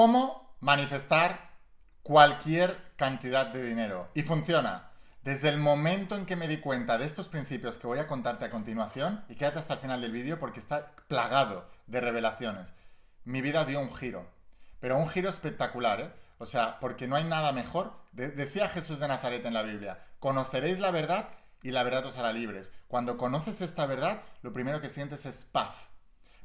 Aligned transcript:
cómo 0.00 0.56
manifestar 0.60 1.58
cualquier 2.02 2.74
cantidad 2.96 3.44
de 3.48 3.62
dinero. 3.62 4.08
Y 4.14 4.22
funciona. 4.22 4.88
Desde 5.24 5.50
el 5.50 5.58
momento 5.58 6.16
en 6.16 6.24
que 6.24 6.36
me 6.36 6.48
di 6.48 6.56
cuenta 6.56 6.96
de 6.96 7.04
estos 7.04 7.28
principios 7.28 7.76
que 7.76 7.86
voy 7.86 7.98
a 7.98 8.06
contarte 8.06 8.46
a 8.46 8.50
continuación, 8.50 9.22
y 9.28 9.34
quédate 9.34 9.58
hasta 9.58 9.74
el 9.74 9.80
final 9.80 10.00
del 10.00 10.12
vídeo 10.12 10.38
porque 10.38 10.58
está 10.58 10.92
plagado 11.06 11.68
de 11.86 12.00
revelaciones, 12.00 12.72
mi 13.24 13.42
vida 13.42 13.66
dio 13.66 13.78
un 13.78 13.94
giro. 13.94 14.26
Pero 14.80 14.96
un 14.96 15.06
giro 15.06 15.28
espectacular, 15.28 16.00
¿eh? 16.00 16.12
O 16.38 16.46
sea, 16.46 16.80
porque 16.80 17.06
no 17.06 17.16
hay 17.16 17.24
nada 17.24 17.52
mejor. 17.52 17.92
decía 18.12 18.70
Jesús 18.70 19.00
de 19.00 19.08
Nazaret 19.08 19.44
en 19.44 19.52
la 19.52 19.64
Biblia, 19.64 20.02
conoceréis 20.18 20.80
la 20.80 20.92
verdad 20.92 21.28
y 21.62 21.72
la 21.72 21.82
verdad 21.82 22.06
os 22.06 22.16
hará 22.16 22.32
libres. 22.32 22.72
Cuando 22.88 23.18
conoces 23.18 23.60
esta 23.60 23.84
verdad, 23.84 24.22
lo 24.40 24.54
primero 24.54 24.80
que 24.80 24.88
sientes 24.88 25.26
es 25.26 25.44
paz 25.44 25.89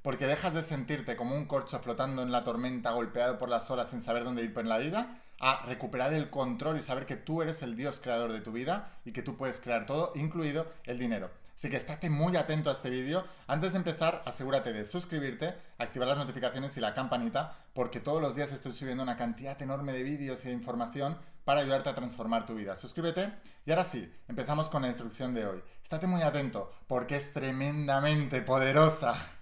porque 0.05 0.27
dejas 0.27 0.53
de 0.53 0.61
sentirte 0.61 1.15
como 1.15 1.35
un 1.35 1.45
corcho 1.45 1.79
flotando 1.79 2.21
en 2.21 2.31
la 2.31 2.43
tormenta, 2.43 2.91
golpeado 2.91 3.39
por 3.39 3.49
las 3.49 3.71
olas 3.71 3.89
sin 3.89 4.03
saber 4.03 4.23
dónde 4.23 4.43
ir 4.43 4.53
en 4.55 4.69
la 4.69 4.77
vida, 4.77 5.19
a 5.39 5.65
recuperar 5.65 6.13
el 6.13 6.29
control 6.29 6.77
y 6.77 6.83
saber 6.83 7.07
que 7.07 7.15
tú 7.15 7.41
eres 7.41 7.63
el 7.63 7.75
Dios 7.75 7.99
creador 7.99 8.31
de 8.31 8.41
tu 8.41 8.51
vida 8.51 8.99
y 9.03 9.13
que 9.13 9.23
tú 9.23 9.35
puedes 9.35 9.59
crear 9.59 9.87
todo, 9.87 10.11
incluido 10.13 10.71
el 10.83 10.99
dinero. 10.99 11.31
Así 11.55 11.71
que 11.71 11.77
estate 11.77 12.11
muy 12.11 12.37
atento 12.37 12.69
a 12.69 12.73
este 12.73 12.91
vídeo. 12.91 13.25
Antes 13.47 13.71
de 13.71 13.79
empezar, 13.79 14.21
asegúrate 14.27 14.73
de 14.73 14.85
suscribirte, 14.85 15.55
activar 15.79 16.07
las 16.07 16.17
notificaciones 16.17 16.77
y 16.77 16.81
la 16.81 16.93
campanita, 16.93 17.57
porque 17.73 17.99
todos 17.99 18.21
los 18.21 18.35
días 18.35 18.51
estoy 18.51 18.73
subiendo 18.73 19.01
una 19.01 19.17
cantidad 19.17 19.59
enorme 19.59 19.91
de 19.91 20.03
vídeos 20.03 20.45
y 20.45 20.49
de 20.49 20.53
información 20.53 21.17
para 21.45 21.61
ayudarte 21.61 21.89
a 21.89 21.95
transformar 21.95 22.45
tu 22.45 22.53
vida. 22.53 22.75
Suscríbete 22.75 23.31
y 23.65 23.71
ahora 23.71 23.83
sí, 23.83 24.13
empezamos 24.27 24.69
con 24.69 24.83
la 24.83 24.89
instrucción 24.89 25.33
de 25.33 25.47
hoy. 25.47 25.63
Estate 25.81 26.05
muy 26.05 26.21
atento, 26.21 26.71
porque 26.85 27.15
es 27.15 27.33
tremendamente 27.33 28.43
poderosa. 28.43 29.34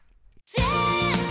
Tell 0.45 1.23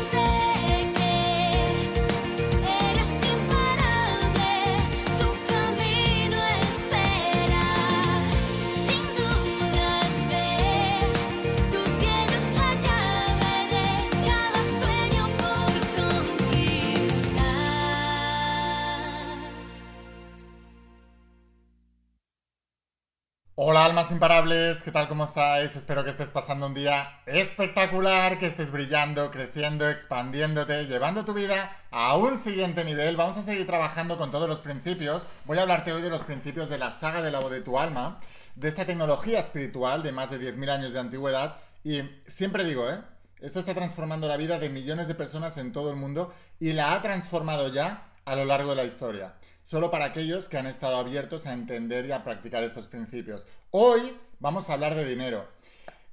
Hola 23.55 23.85
almas 23.85 24.11
imparables, 24.11 24.83
¿qué 24.83 24.91
tal? 24.91 25.09
¿Cómo 25.09 25.25
estáis? 25.25 25.77
Espero 25.77 26.03
que 26.05 26.11
estés 26.11 26.31
pasando 26.31 26.67
un 26.69 26.73
día 26.73 27.21
espectacular, 27.27 28.39
que 28.39 28.47
estés 28.47 28.71
brillando, 28.71 29.31
creciendo, 29.31 29.91
expandiéndote, 29.91 30.87
llevando 30.87 31.27
tu 31.27 31.35
vida 31.35 31.77
a 31.91 32.17
un 32.17 32.39
siguiente 32.39 32.83
nivel. 32.83 33.15
Vamos 33.15 33.37
a 33.37 33.43
seguir 33.43 33.67
trabajando 33.67 34.17
con 34.17 34.31
todos 34.31 34.49
los 34.49 34.61
principios. 34.61 35.27
Voy 35.45 35.59
a 35.59 35.63
hablarte 35.63 35.93
hoy 35.93 36.01
de 36.01 36.09
los 36.09 36.23
principios 36.23 36.71
de 36.71 36.79
la 36.79 36.93
saga 36.93 37.21
de 37.21 37.31
la 37.31 37.41
voz 37.41 37.51
de 37.51 37.61
tu 37.61 37.79
alma, 37.79 38.21
de 38.55 38.71
esta 38.71 38.87
tecnología 38.87 39.41
espiritual 39.41 40.03
de 40.03 40.13
más 40.13 40.31
de 40.31 40.41
10.000 40.41 40.71
años 40.71 40.95
de 40.95 41.01
antigüedad. 41.01 41.57
Y 41.85 42.01
siempre 42.27 42.65
digo, 42.65 42.89
¿eh? 42.89 43.03
Esto 43.43 43.61
está 43.61 43.75
transformando 43.75 44.29
la 44.29 44.39
vida 44.39 44.59
de 44.59 44.71
millones 44.71 45.09
de 45.09 45.15
personas 45.15 45.59
en 45.59 45.73
todo 45.73 45.91
el 45.91 45.97
mundo 45.97 46.33
y 46.59 46.73
la 46.73 46.95
ha 46.95 47.03
transformado 47.03 47.69
ya 47.69 48.05
a 48.25 48.35
lo 48.35 48.47
largo 48.47 48.71
de 48.71 48.77
la 48.77 48.85
historia 48.85 49.35
solo 49.63 49.91
para 49.91 50.07
aquellos 50.07 50.49
que 50.49 50.59
han 50.59 50.67
estado 50.67 50.97
abiertos 50.97 51.47
a 51.47 51.53
entender 51.53 52.07
y 52.07 52.13
a 52.13 52.25
practicar 52.25 52.63
estos 52.63 52.89
principios. 52.89 53.47
Hoy 53.71 54.17
vamos 54.39 54.69
a 54.69 54.75
hablar 54.75 54.95
de 54.95 55.05
dinero. 55.05 55.47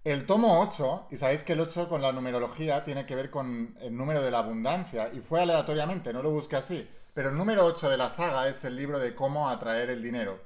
El 0.04 0.26
tomo 0.26 0.62
8, 0.62 1.08
y 1.12 1.18
sabéis 1.18 1.44
que 1.44 1.54
el 1.54 1.60
8 1.60 1.90
con 1.90 2.02
la 2.02 2.12
numerología 2.12 2.86
tiene 2.86 3.06
que 3.06 3.16
ver 3.16 3.30
con 3.30 3.78
el 3.82 3.96
número 3.96 4.22
de 4.22 4.32
la 4.32 4.40
abundancia, 4.40 5.12
y 5.14 5.20
fue 5.20 5.42
aleatoriamente, 5.42 6.14
no 6.14 6.24
lo 6.24 6.32
busqué 6.32 6.56
así, 6.56 6.90
pero 7.14 7.30
el 7.30 7.36
número 7.36 7.66
8 7.66 7.90
de 7.90 7.98
la 7.98 8.10
saga 8.10 8.48
es 8.48 8.64
el 8.64 8.76
libro 8.76 8.98
de 8.98 9.14
cómo 9.14 9.50
atraer 9.50 9.90
el 9.90 10.02
dinero. 10.02 10.42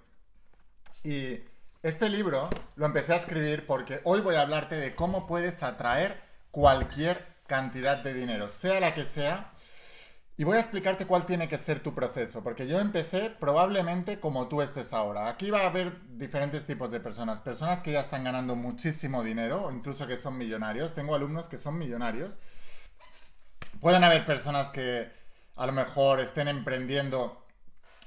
Y 1.03 1.39
este 1.83 2.09
libro 2.09 2.49
lo 2.75 2.85
empecé 2.85 3.13
a 3.13 3.17
escribir 3.17 3.67
porque 3.67 4.01
hoy 4.05 4.21
voy 4.21 4.35
a 4.35 4.41
hablarte 4.41 4.75
de 4.75 4.95
cómo 4.95 5.27
puedes 5.27 5.61
atraer 5.61 6.19
cualquier 6.49 7.25
cantidad 7.45 7.97
de 7.97 8.13
dinero, 8.13 8.49
sea 8.49 8.79
la 8.79 8.95
que 8.95 9.05
sea, 9.05 9.52
y 10.35 10.45
voy 10.45 10.57
a 10.57 10.61
explicarte 10.61 11.05
cuál 11.05 11.27
tiene 11.27 11.47
que 11.47 11.59
ser 11.59 11.81
tu 11.81 11.93
proceso, 11.93 12.43
porque 12.43 12.67
yo 12.67 12.79
empecé 12.79 13.29
probablemente 13.29 14.19
como 14.19 14.47
tú 14.47 14.63
estés 14.63 14.91
ahora. 14.91 15.27
Aquí 15.27 15.51
va 15.51 15.61
a 15.61 15.67
haber 15.67 16.01
diferentes 16.17 16.65
tipos 16.65 16.89
de 16.89 16.99
personas. 16.99 17.39
Personas 17.39 17.81
que 17.81 17.91
ya 17.91 18.01
están 18.01 18.23
ganando 18.23 18.55
muchísimo 18.55 19.23
dinero, 19.23 19.65
o 19.65 19.71
incluso 19.71 20.07
que 20.07 20.17
son 20.17 20.37
millonarios. 20.37 20.95
Tengo 20.95 21.13
alumnos 21.13 21.47
que 21.47 21.57
son 21.57 21.77
millonarios. 21.77 22.39
Pueden 23.79 24.03
haber 24.03 24.25
personas 24.25 24.71
que 24.71 25.11
a 25.55 25.67
lo 25.67 25.71
mejor 25.71 26.19
estén 26.19 26.47
emprendiendo 26.47 27.45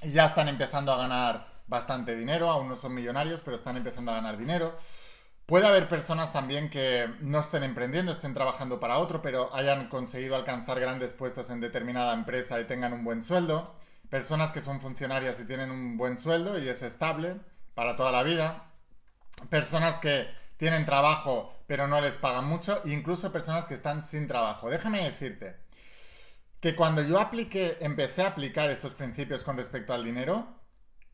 y 0.03 0.11
ya 0.11 0.27
están 0.27 0.49
empezando 0.49 0.93
a 0.93 0.97
ganar 0.97 1.47
bastante 1.69 2.17
dinero. 2.17 2.51
Aún 2.51 2.69
no 2.69 2.75
son 2.75 2.93
millonarios, 2.93 3.43
pero 3.45 3.57
están 3.57 3.77
empezando 3.77 4.11
a 4.11 4.17
ganar 4.17 4.37
dinero. 4.37 4.77
Puede 5.47 5.67
haber 5.67 5.89
personas 5.89 6.33
también 6.33 6.71
que 6.71 7.09
no 7.21 7.41
estén 7.41 7.63
emprendiendo, 7.63 8.13
estén 8.13 8.35
trabajando 8.35 8.81
para 8.81 8.99
otro, 8.99 9.23
pero 9.23 9.55
hayan 9.55 9.89
conseguido 9.89 10.35
alcanzar 10.35 10.81
grandes 10.81 11.13
puestos 11.13 11.51
en 11.51 11.61
determinada 11.61 12.15
empresa 12.15 12.61
y 12.61 12.65
tengan 12.65 12.93
un 12.93 13.05
buen 13.05 13.23
sueldo. 13.23 13.75
Personas 14.11 14.51
que 14.51 14.61
son 14.61 14.81
funcionarias 14.81 15.39
y 15.41 15.47
tienen 15.47 15.71
un 15.71 15.97
buen 15.97 16.19
sueldo 16.19 16.59
y 16.59 16.69
es 16.69 16.83
estable 16.83 17.37
para 17.75 17.97
toda 17.97 18.11
la 18.11 18.23
vida. 18.25 18.73
Personas 19.49 20.01
que 20.01 20.27
tienen 20.57 20.85
trabajo 20.85 21.57
pero 21.67 21.87
no 21.87 22.01
les 22.01 22.17
pagan 22.17 22.47
mucho. 22.47 22.81
Incluso 22.85 23.33
personas 23.33 23.67
que 23.67 23.75
están 23.75 24.03
sin 24.03 24.29
trabajo. 24.29 24.71
Déjame 24.71 25.03
decirte 25.03 25.57
que 26.61 26.75
cuando 26.75 27.03
yo 27.03 27.21
apliqué, 27.21 27.77
empecé 27.81 28.23
a 28.23 28.29
aplicar 28.29 28.71
estos 28.71 28.95
principios 28.95 29.45
con 29.45 29.57
respecto 29.57 29.93
al 29.93 30.05
dinero, 30.05 30.47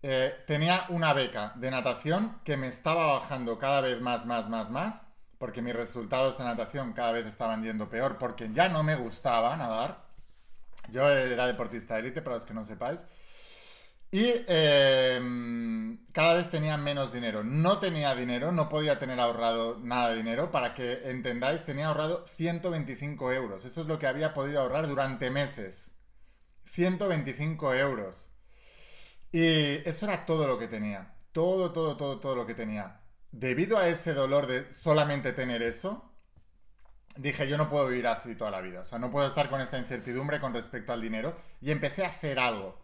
eh, 0.03 0.35
tenía 0.47 0.87
una 0.89 1.13
beca 1.13 1.53
de 1.57 1.71
natación 1.71 2.41
que 2.45 2.57
me 2.57 2.69
estaba 2.69 3.19
bajando 3.19 3.59
cada 3.59 3.81
vez 3.81 4.01
más, 4.01 4.27
más, 4.27 4.49
más, 4.49 4.71
más, 4.71 5.03
porque 5.39 5.63
mis 5.63 5.75
resultados 5.75 6.39
en 6.41 6.47
natación 6.47 6.93
cada 6.93 7.13
vez 7.13 7.27
estaban 7.27 7.63
yendo 7.63 7.89
peor, 7.89 8.19
porque 8.19 8.51
ya 8.53 8.69
no 8.69 8.83
me 8.83 8.97
gustaba 8.97 9.57
nadar. 9.57 10.05
Yo 10.91 11.09
era 11.09 11.47
deportista 11.47 11.95
de 11.95 12.01
élite, 12.01 12.23
para 12.23 12.37
los 12.37 12.45
que 12.45 12.55
no 12.55 12.65
sepáis. 12.65 13.05
Y 14.11 14.31
em, 14.47 16.05
cada 16.13 16.35
vez 16.35 16.51
tenía 16.51 16.77
menos 16.77 17.13
dinero. 17.13 17.43
No 17.45 17.79
tenía 17.79 18.15
dinero, 18.15 18.53
no 18.53 18.69
podía 18.69 18.99
tener 18.99 19.19
ahorrado 19.21 19.79
nada 19.81 20.11
de 20.11 20.17
dinero. 20.17 20.51
Para 20.51 20.75
que 20.75 21.11
entendáis, 21.11 21.65
tenía 21.65 21.89
ahorrado 21.89 22.27
125 22.27 23.33
euros. 23.33 23.65
Eso 23.65 23.81
es 23.81 23.87
lo 23.87 23.99
que 23.99 24.07
había 24.07 24.35
podido 24.35 24.61
ahorrar 24.61 24.87
durante 24.87 25.31
meses. 25.31 25.93
125 26.67 27.75
euros. 27.75 28.32
Y 29.33 29.89
eso 29.89 30.07
era 30.07 30.27
todo 30.27 30.47
lo 30.47 30.59
que 30.59 30.69
tenía. 30.69 31.15
Todo, 31.33 31.73
todo, 31.73 31.97
todo, 31.97 32.21
todo 32.21 32.37
lo 32.37 32.47
que 32.47 32.55
tenía. 32.55 33.01
Debido 33.31 33.79
a 33.79 33.89
ese 33.89 34.13
dolor 34.13 34.47
de 34.47 34.71
solamente 34.73 35.33
tener 35.33 35.63
eso, 35.63 36.13
dije, 37.17 37.49
yo 37.49 37.57
no 37.57 37.71
puedo 37.71 37.89
vivir 37.89 38.07
así 38.07 38.35
toda 38.35 38.51
la 38.51 38.61
vida. 38.61 38.81
O 38.81 38.85
sea, 38.85 38.99
no 38.99 39.11
puedo 39.11 39.27
estar 39.27 39.49
con 39.49 39.63
esta 39.63 39.79
incertidumbre 39.79 40.39
con 40.41 40.53
respecto 40.53 40.93
al 40.93 41.01
dinero. 41.01 41.37
Y 41.63 41.71
empecé 41.71 42.05
a 42.05 42.09
hacer 42.09 42.39
algo. 42.39 42.79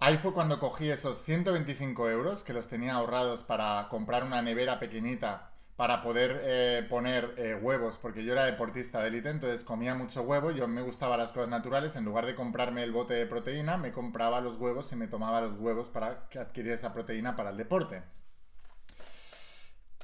Ahí 0.00 0.18
fue 0.18 0.34
cuando 0.34 0.58
cogí 0.58 0.90
esos 0.90 1.22
125 1.22 2.10
euros 2.10 2.42
que 2.42 2.52
los 2.52 2.68
tenía 2.68 2.94
ahorrados 2.94 3.44
para 3.44 3.86
comprar 3.88 4.24
una 4.24 4.42
nevera 4.42 4.80
pequeñita 4.80 5.53
para 5.76 6.02
poder 6.02 6.40
eh, 6.44 6.86
poner 6.88 7.34
eh, 7.36 7.58
huevos, 7.60 7.98
porque 7.98 8.24
yo 8.24 8.32
era 8.32 8.44
deportista 8.44 9.00
de 9.00 9.08
élite, 9.08 9.30
entonces 9.30 9.64
comía 9.64 9.94
mucho 9.94 10.22
huevo, 10.22 10.52
yo 10.52 10.68
me 10.68 10.82
gustaba 10.82 11.16
las 11.16 11.32
cosas 11.32 11.48
naturales, 11.48 11.96
en 11.96 12.04
lugar 12.04 12.26
de 12.26 12.34
comprarme 12.34 12.84
el 12.84 12.92
bote 12.92 13.14
de 13.14 13.26
proteína, 13.26 13.76
me 13.76 13.92
compraba 13.92 14.40
los 14.40 14.56
huevos 14.56 14.92
y 14.92 14.96
me 14.96 15.08
tomaba 15.08 15.40
los 15.40 15.58
huevos 15.58 15.88
para 15.88 16.28
que 16.28 16.38
adquiriera 16.38 16.76
esa 16.76 16.92
proteína 16.92 17.34
para 17.34 17.50
el 17.50 17.56
deporte. 17.56 18.02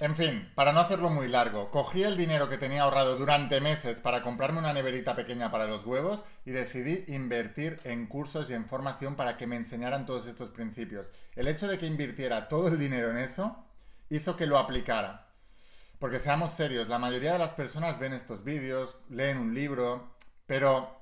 En 0.01 0.17
fin, 0.17 0.51
para 0.55 0.73
no 0.73 0.81
hacerlo 0.81 1.11
muy 1.11 1.29
largo, 1.29 1.71
cogí 1.71 2.03
el 2.03 2.17
dinero 2.17 2.49
que 2.49 2.57
tenía 2.57 2.85
ahorrado 2.85 3.19
durante 3.19 3.61
meses 3.61 4.01
para 4.01 4.23
comprarme 4.23 4.59
una 4.59 4.73
neverita 4.73 5.15
pequeña 5.15 5.51
para 5.51 5.67
los 5.67 5.85
huevos 5.85 6.25
y 6.47 6.53
decidí 6.53 7.05
invertir 7.15 7.79
en 7.85 8.07
cursos 8.07 8.49
y 8.49 8.55
en 8.55 8.65
formación 8.65 9.15
para 9.15 9.37
que 9.37 9.47
me 9.47 9.57
enseñaran 9.57 10.07
todos 10.07 10.27
estos 10.27 10.49
principios. 10.49 11.13
El 11.37 11.49
hecho 11.49 11.69
de 11.69 11.77
que 11.77 11.87
invirtiera 11.87 12.49
todo 12.49 12.69
el 12.69 12.79
dinero 12.79 13.11
en 13.11 13.19
eso 13.19 13.63
hizo 14.09 14.37
que 14.37 14.47
lo 14.47 14.57
aplicara. 14.57 15.30
Porque 16.01 16.19
seamos 16.19 16.53
serios, 16.53 16.89
la 16.89 16.99
mayoría 16.99 17.35
de 17.35 17.39
las 17.39 17.53
personas 17.53 17.99
ven 17.99 18.15
estos 18.15 18.43
vídeos, 18.43 18.99
leen 19.11 19.37
un 19.37 19.55
libro, 19.55 20.17
pero 20.47 20.99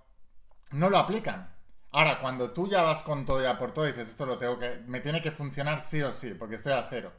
no 0.72 0.90
lo 0.90 0.98
aplican. 0.98 1.54
Ahora, 1.92 2.20
cuando 2.20 2.50
tú 2.50 2.68
ya 2.68 2.82
vas 2.82 3.02
con 3.02 3.24
todo 3.24 3.40
ya 3.40 3.56
por 3.60 3.72
todo 3.72 3.88
y 3.88 3.92
dices, 3.92 4.08
esto 4.08 4.26
lo 4.26 4.38
tengo 4.38 4.58
que, 4.58 4.82
me 4.88 4.98
tiene 4.98 5.22
que 5.22 5.30
funcionar 5.30 5.80
sí 5.80 6.02
o 6.02 6.12
sí, 6.12 6.34
porque 6.34 6.56
estoy 6.56 6.72
a 6.72 6.88
cero. 6.90 7.12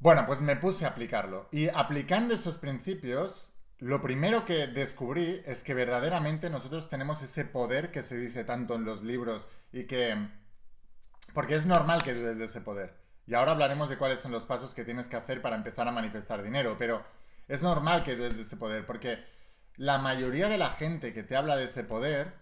Bueno, 0.00 0.26
pues 0.26 0.42
me 0.42 0.54
puse 0.56 0.84
a 0.84 0.88
aplicarlo. 0.88 1.48
Y 1.50 1.68
aplicando 1.68 2.34
esos 2.34 2.58
principios, 2.58 3.54
lo 3.78 4.02
primero 4.02 4.44
que 4.44 4.66
descubrí 4.66 5.40
es 5.46 5.62
que 5.62 5.72
verdaderamente 5.72 6.50
nosotros 6.50 6.90
tenemos 6.90 7.22
ese 7.22 7.46
poder 7.46 7.90
que 7.90 8.02
se 8.02 8.18
dice 8.18 8.44
tanto 8.44 8.74
en 8.74 8.84
los 8.84 9.02
libros 9.02 9.48
y 9.72 9.84
que... 9.84 10.28
Porque 11.32 11.54
es 11.54 11.64
normal 11.64 12.02
que 12.02 12.12
dudes 12.12 12.38
de 12.38 12.44
ese 12.44 12.60
poder. 12.60 13.07
Y 13.28 13.34
ahora 13.34 13.52
hablaremos 13.52 13.90
de 13.90 13.98
cuáles 13.98 14.20
son 14.20 14.32
los 14.32 14.46
pasos 14.46 14.72
que 14.72 14.86
tienes 14.86 15.06
que 15.06 15.16
hacer 15.16 15.42
para 15.42 15.54
empezar 15.54 15.86
a 15.86 15.92
manifestar 15.92 16.42
dinero. 16.42 16.76
Pero 16.78 17.04
es 17.46 17.60
normal 17.60 18.02
que 18.02 18.16
dudes 18.16 18.36
de 18.36 18.42
ese 18.42 18.56
poder, 18.56 18.86
porque 18.86 19.22
la 19.76 19.98
mayoría 19.98 20.48
de 20.48 20.56
la 20.56 20.70
gente 20.70 21.12
que 21.12 21.22
te 21.22 21.36
habla 21.36 21.54
de 21.54 21.64
ese 21.64 21.84
poder 21.84 22.32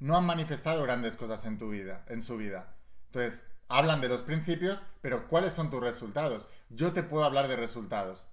no 0.00 0.18
han 0.18 0.26
manifestado 0.26 0.82
grandes 0.82 1.16
cosas 1.16 1.46
en 1.46 1.56
tu 1.56 1.70
vida, 1.70 2.04
en 2.08 2.20
su 2.20 2.36
vida. 2.36 2.74
Entonces, 3.06 3.42
hablan 3.68 4.02
de 4.02 4.10
los 4.10 4.20
principios, 4.20 4.84
pero 5.00 5.28
¿cuáles 5.28 5.54
son 5.54 5.70
tus 5.70 5.80
resultados? 5.80 6.46
Yo 6.68 6.92
te 6.92 7.02
puedo 7.02 7.24
hablar 7.24 7.48
de 7.48 7.56
resultados. 7.56 8.26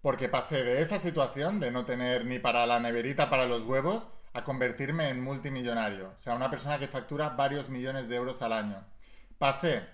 Porque 0.00 0.30
pasé 0.30 0.64
de 0.64 0.80
esa 0.80 0.98
situación 0.98 1.60
de 1.60 1.70
no 1.70 1.84
tener 1.84 2.24
ni 2.24 2.38
para 2.38 2.66
la 2.66 2.80
neverita 2.80 3.28
para 3.28 3.44
los 3.44 3.64
huevos 3.64 4.08
a 4.32 4.44
convertirme 4.44 5.10
en 5.10 5.22
multimillonario. 5.22 6.14
O 6.16 6.20
sea, 6.20 6.36
una 6.36 6.50
persona 6.50 6.78
que 6.78 6.88
factura 6.88 7.30
varios 7.30 7.68
millones 7.68 8.08
de 8.08 8.16
euros 8.16 8.40
al 8.40 8.54
año. 8.54 8.82
Pasé 9.36 9.93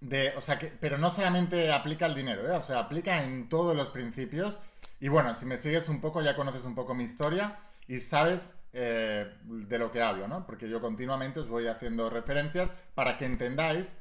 de, 0.00 0.34
o 0.36 0.58
que, 0.58 0.66
pero 0.80 0.98
no 0.98 1.10
solamente 1.10 1.72
aplica 1.72 2.06
el 2.06 2.14
dinero, 2.14 2.46
¿eh? 2.46 2.56
o 2.56 2.62
sea, 2.62 2.80
aplica 2.80 3.22
en 3.24 3.48
todos 3.48 3.76
los 3.76 3.90
principios. 3.90 4.58
Y 5.00 5.08
bueno, 5.08 5.34
si 5.34 5.46
me 5.46 5.56
sigues 5.56 5.88
un 5.88 6.00
poco, 6.00 6.22
ya 6.22 6.36
conoces 6.36 6.64
un 6.64 6.74
poco 6.74 6.94
mi 6.94 7.04
historia 7.04 7.58
y 7.86 7.98
sabes 8.00 8.54
eh, 8.72 9.30
de 9.44 9.78
lo 9.78 9.90
que 9.90 10.02
hablo, 10.02 10.28
¿no? 10.28 10.46
Porque 10.46 10.68
yo 10.68 10.80
continuamente 10.80 11.40
os 11.40 11.48
voy 11.48 11.66
haciendo 11.66 12.10
referencias 12.10 12.74
para 12.94 13.18
que 13.18 13.24
entendáis 13.26 13.94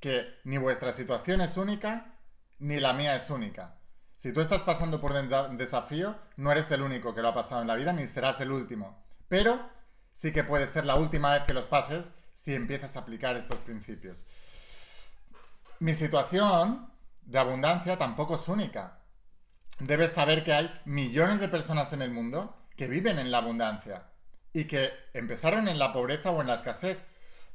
que 0.00 0.26
ni 0.44 0.58
vuestra 0.58 0.92
situación 0.92 1.40
es 1.40 1.56
única, 1.56 2.16
ni 2.58 2.80
la 2.80 2.92
mía 2.92 3.14
es 3.16 3.30
única. 3.30 3.76
Si 4.16 4.32
tú 4.32 4.40
estás 4.40 4.62
pasando 4.62 5.00
por 5.00 5.12
un 5.12 5.56
desafío, 5.56 6.16
no 6.36 6.52
eres 6.52 6.70
el 6.70 6.82
único 6.82 7.14
que 7.14 7.22
lo 7.22 7.28
ha 7.28 7.34
pasado 7.34 7.62
en 7.62 7.68
la 7.68 7.74
vida, 7.74 7.92
ni 7.92 8.06
serás 8.06 8.40
el 8.40 8.52
último. 8.52 9.04
Pero 9.28 9.60
sí 10.12 10.32
que 10.32 10.44
puede 10.44 10.68
ser 10.68 10.84
la 10.84 10.94
última 10.94 11.32
vez 11.32 11.42
que 11.42 11.54
los 11.54 11.64
pases 11.64 12.06
si 12.34 12.54
empiezas 12.54 12.96
a 12.96 13.00
aplicar 13.00 13.36
estos 13.36 13.58
principios. 13.58 14.24
Mi 15.82 15.94
situación 15.94 16.88
de 17.22 17.40
abundancia 17.40 17.98
tampoco 17.98 18.36
es 18.36 18.46
única. 18.46 19.00
Debes 19.80 20.12
saber 20.12 20.44
que 20.44 20.52
hay 20.52 20.80
millones 20.84 21.40
de 21.40 21.48
personas 21.48 21.92
en 21.92 22.02
el 22.02 22.12
mundo 22.12 22.54
que 22.76 22.86
viven 22.86 23.18
en 23.18 23.32
la 23.32 23.38
abundancia 23.38 24.04
y 24.52 24.66
que 24.66 24.92
empezaron 25.12 25.66
en 25.66 25.80
la 25.80 25.92
pobreza 25.92 26.30
o 26.30 26.40
en 26.40 26.46
la 26.46 26.54
escasez. 26.54 26.98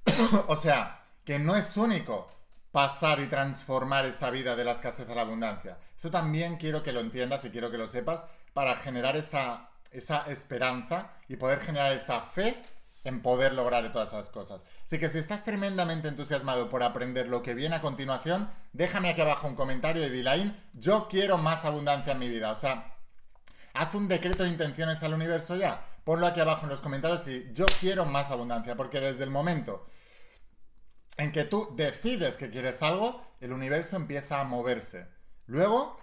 o 0.49 0.57
sea, 0.57 1.05
que 1.23 1.39
no 1.39 1.55
es 1.55 1.77
único 1.77 2.29
pasar 2.73 3.21
y 3.21 3.27
transformar 3.27 4.03
esa 4.03 4.29
vida 4.29 4.57
de 4.57 4.65
la 4.65 4.73
escasez 4.73 5.09
a 5.09 5.15
la 5.15 5.21
abundancia. 5.21 5.77
Eso 5.97 6.11
también 6.11 6.57
quiero 6.57 6.83
que 6.83 6.91
lo 6.91 6.99
entiendas 6.99 7.45
y 7.45 7.49
quiero 7.49 7.71
que 7.71 7.77
lo 7.77 7.87
sepas 7.87 8.25
para 8.53 8.75
generar 8.75 9.15
esa, 9.15 9.69
esa 9.89 10.29
esperanza 10.29 11.13
y 11.29 11.37
poder 11.37 11.61
generar 11.61 11.93
esa 11.93 12.19
fe 12.19 12.61
en 13.03 13.21
poder 13.21 13.53
lograr 13.53 13.91
todas 13.91 14.09
esas 14.09 14.29
cosas. 14.29 14.65
Así 14.85 14.99
que 14.99 15.09
si 15.09 15.19
estás 15.19 15.43
tremendamente 15.43 16.07
entusiasmado 16.07 16.69
por 16.69 16.83
aprender 16.83 17.27
lo 17.27 17.41
que 17.41 17.53
viene 17.53 17.75
a 17.75 17.81
continuación, 17.81 18.49
déjame 18.73 19.09
aquí 19.09 19.21
abajo 19.21 19.47
un 19.47 19.55
comentario 19.55 20.05
y 20.05 20.09
dile 20.09 20.53
yo 20.73 21.07
quiero 21.09 21.37
más 21.37 21.63
abundancia 21.65 22.13
en 22.13 22.19
mi 22.19 22.29
vida. 22.29 22.51
O 22.51 22.55
sea, 22.55 22.97
haz 23.73 23.95
un 23.95 24.07
decreto 24.07 24.43
de 24.43 24.49
intenciones 24.49 25.01
al 25.03 25.13
universo 25.13 25.55
ya. 25.55 25.85
Ponlo 26.03 26.27
aquí 26.27 26.39
abajo 26.39 26.63
en 26.63 26.69
los 26.69 26.81
comentarios 26.81 27.27
y 27.27 27.51
yo 27.53 27.65
quiero 27.79 28.05
más 28.05 28.31
abundancia, 28.31 28.75
porque 28.75 28.99
desde 28.99 29.23
el 29.23 29.29
momento 29.29 29.87
en 31.17 31.31
que 31.31 31.43
tú 31.43 31.73
decides 31.75 32.37
que 32.37 32.49
quieres 32.49 32.81
algo, 32.81 33.21
el 33.41 33.51
universo 33.51 33.95
empieza 33.95 34.39
a 34.39 34.43
moverse. 34.43 35.07
Luego, 35.47 35.99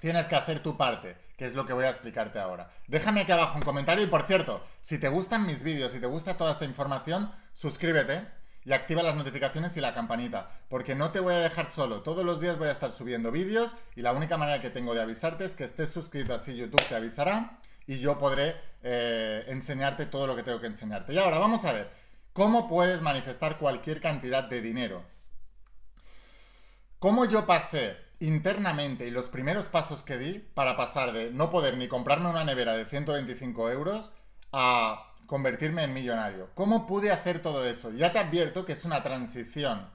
tienes 0.00 0.26
que 0.26 0.36
hacer 0.36 0.62
tu 0.62 0.76
parte, 0.76 1.16
que 1.36 1.46
es 1.46 1.54
lo 1.54 1.66
que 1.66 1.72
voy 1.72 1.84
a 1.84 1.90
explicarte 1.90 2.38
ahora. 2.38 2.70
Déjame 2.88 3.20
aquí 3.20 3.32
abajo 3.32 3.56
un 3.58 3.64
comentario 3.64 4.04
y 4.04 4.08
por 4.08 4.22
cierto, 4.22 4.64
si 4.80 4.98
te 4.98 5.08
gustan 5.08 5.46
mis 5.46 5.62
vídeos, 5.62 5.92
si 5.92 6.00
te 6.00 6.06
gusta 6.06 6.36
toda 6.36 6.52
esta 6.52 6.64
información, 6.64 7.30
suscríbete 7.52 8.26
y 8.64 8.72
activa 8.72 9.02
las 9.02 9.14
notificaciones 9.14 9.76
y 9.76 9.80
la 9.80 9.94
campanita, 9.94 10.50
porque 10.68 10.94
no 10.94 11.10
te 11.10 11.20
voy 11.20 11.34
a 11.34 11.38
dejar 11.38 11.70
solo. 11.70 12.02
Todos 12.02 12.24
los 12.24 12.40
días 12.40 12.58
voy 12.58 12.68
a 12.68 12.72
estar 12.72 12.90
subiendo 12.90 13.30
vídeos 13.30 13.76
y 13.94 14.02
la 14.02 14.12
única 14.12 14.36
manera 14.36 14.60
que 14.60 14.70
tengo 14.70 14.94
de 14.94 15.02
avisarte 15.02 15.44
es 15.44 15.54
que 15.54 15.64
estés 15.64 15.90
suscrito, 15.90 16.34
así 16.34 16.56
YouTube 16.56 16.82
te 16.88 16.96
avisará 16.96 17.60
y 17.86 18.00
yo 18.00 18.18
podré 18.18 18.56
eh, 18.82 19.44
enseñarte 19.48 20.06
todo 20.06 20.26
lo 20.26 20.34
que 20.34 20.42
tengo 20.42 20.60
que 20.60 20.66
enseñarte. 20.66 21.12
Y 21.12 21.18
ahora 21.18 21.38
vamos 21.38 21.64
a 21.64 21.72
ver. 21.72 22.06
¿Cómo 22.32 22.68
puedes 22.68 23.00
manifestar 23.00 23.56
cualquier 23.56 24.00
cantidad 24.00 24.44
de 24.44 24.60
dinero? 24.60 25.04
¿Cómo 26.98 27.24
yo 27.24 27.46
pasé 27.46 27.96
internamente 28.20 29.06
y 29.06 29.10
los 29.10 29.28
primeros 29.28 29.66
pasos 29.66 30.02
que 30.02 30.16
di 30.16 30.38
para 30.38 30.76
pasar 30.76 31.12
de 31.12 31.30
no 31.30 31.50
poder 31.50 31.76
ni 31.76 31.88
comprarme 31.88 32.30
una 32.30 32.44
nevera 32.44 32.74
de 32.74 32.86
125 32.86 33.70
euros 33.70 34.12
a 34.52 35.12
convertirme 35.26 35.84
en 35.84 35.94
millonario? 35.94 36.50
¿Cómo 36.54 36.86
pude 36.86 37.12
hacer 37.12 37.40
todo 37.40 37.66
eso? 37.66 37.90
Ya 37.92 38.12
te 38.12 38.18
advierto 38.18 38.64
que 38.64 38.72
es 38.72 38.84
una 38.84 39.02
transición. 39.02 39.90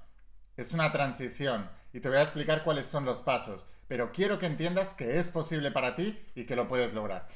Es 0.57 0.73
una 0.73 0.91
transición. 0.91 1.69
Y 1.93 1.99
te 1.99 2.09
voy 2.09 2.17
a 2.17 2.23
explicar 2.23 2.63
cuáles 2.63 2.85
son 2.85 3.05
los 3.05 3.21
pasos. 3.21 3.65
Pero 3.87 4.11
quiero 4.11 4.39
que 4.39 4.45
entiendas 4.45 4.93
que 4.93 5.19
es 5.19 5.31
posible 5.31 5.71
para 5.71 5.95
ti 5.95 6.17
y 6.35 6.45
que 6.45 6.55
lo 6.55 6.67
puedes 6.67 6.93
lograr. 6.93 7.27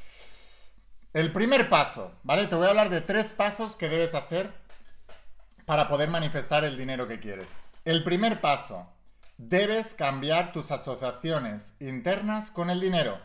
El 1.13 1.31
primer 1.31 1.69
paso, 1.69 2.11
¿vale? 2.23 2.47
Te 2.47 2.55
voy 2.55 2.67
a 2.67 2.69
hablar 2.69 2.89
de 2.89 3.01
tres 3.01 3.33
pasos 3.33 3.75
que 3.75 3.89
debes 3.89 4.13
hacer 4.13 4.53
para 5.65 5.87
poder 5.87 6.09
manifestar 6.09 6.63
el 6.63 6.77
dinero 6.77 7.07
que 7.07 7.19
quieres. 7.19 7.49
El 7.85 8.03
primer 8.03 8.41
paso, 8.41 8.87
debes 9.37 9.93
cambiar 9.93 10.51
tus 10.51 10.71
asociaciones 10.71 11.73
internas 11.79 12.51
con 12.51 12.69
el 12.69 12.79
dinero. 12.79 13.19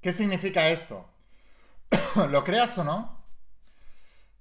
¿Qué 0.00 0.12
significa 0.12 0.68
esto? 0.68 1.08
¿Lo 2.30 2.44
creas 2.44 2.76
o 2.78 2.84
no? 2.84 3.24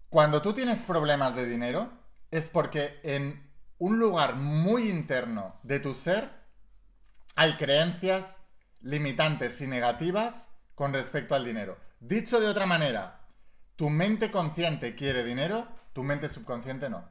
Cuando 0.09 0.41
tú 0.41 0.53
tienes 0.53 0.81
problemas 0.81 1.35
de 1.35 1.45
dinero 1.45 1.91
es 2.31 2.49
porque 2.49 2.99
en 3.03 3.47
un 3.77 3.99
lugar 3.99 4.35
muy 4.35 4.89
interno 4.89 5.59
de 5.63 5.79
tu 5.79 5.93
ser 5.93 6.31
hay 7.35 7.53
creencias 7.53 8.37
limitantes 8.81 9.61
y 9.61 9.67
negativas 9.67 10.49
con 10.75 10.93
respecto 10.93 11.35
al 11.35 11.45
dinero. 11.45 11.77
Dicho 11.99 12.39
de 12.39 12.47
otra 12.47 12.65
manera, 12.65 13.21
tu 13.75 13.89
mente 13.89 14.31
consciente 14.31 14.95
quiere 14.95 15.23
dinero, 15.23 15.67
tu 15.93 16.03
mente 16.03 16.29
subconsciente 16.29 16.89
no. 16.89 17.07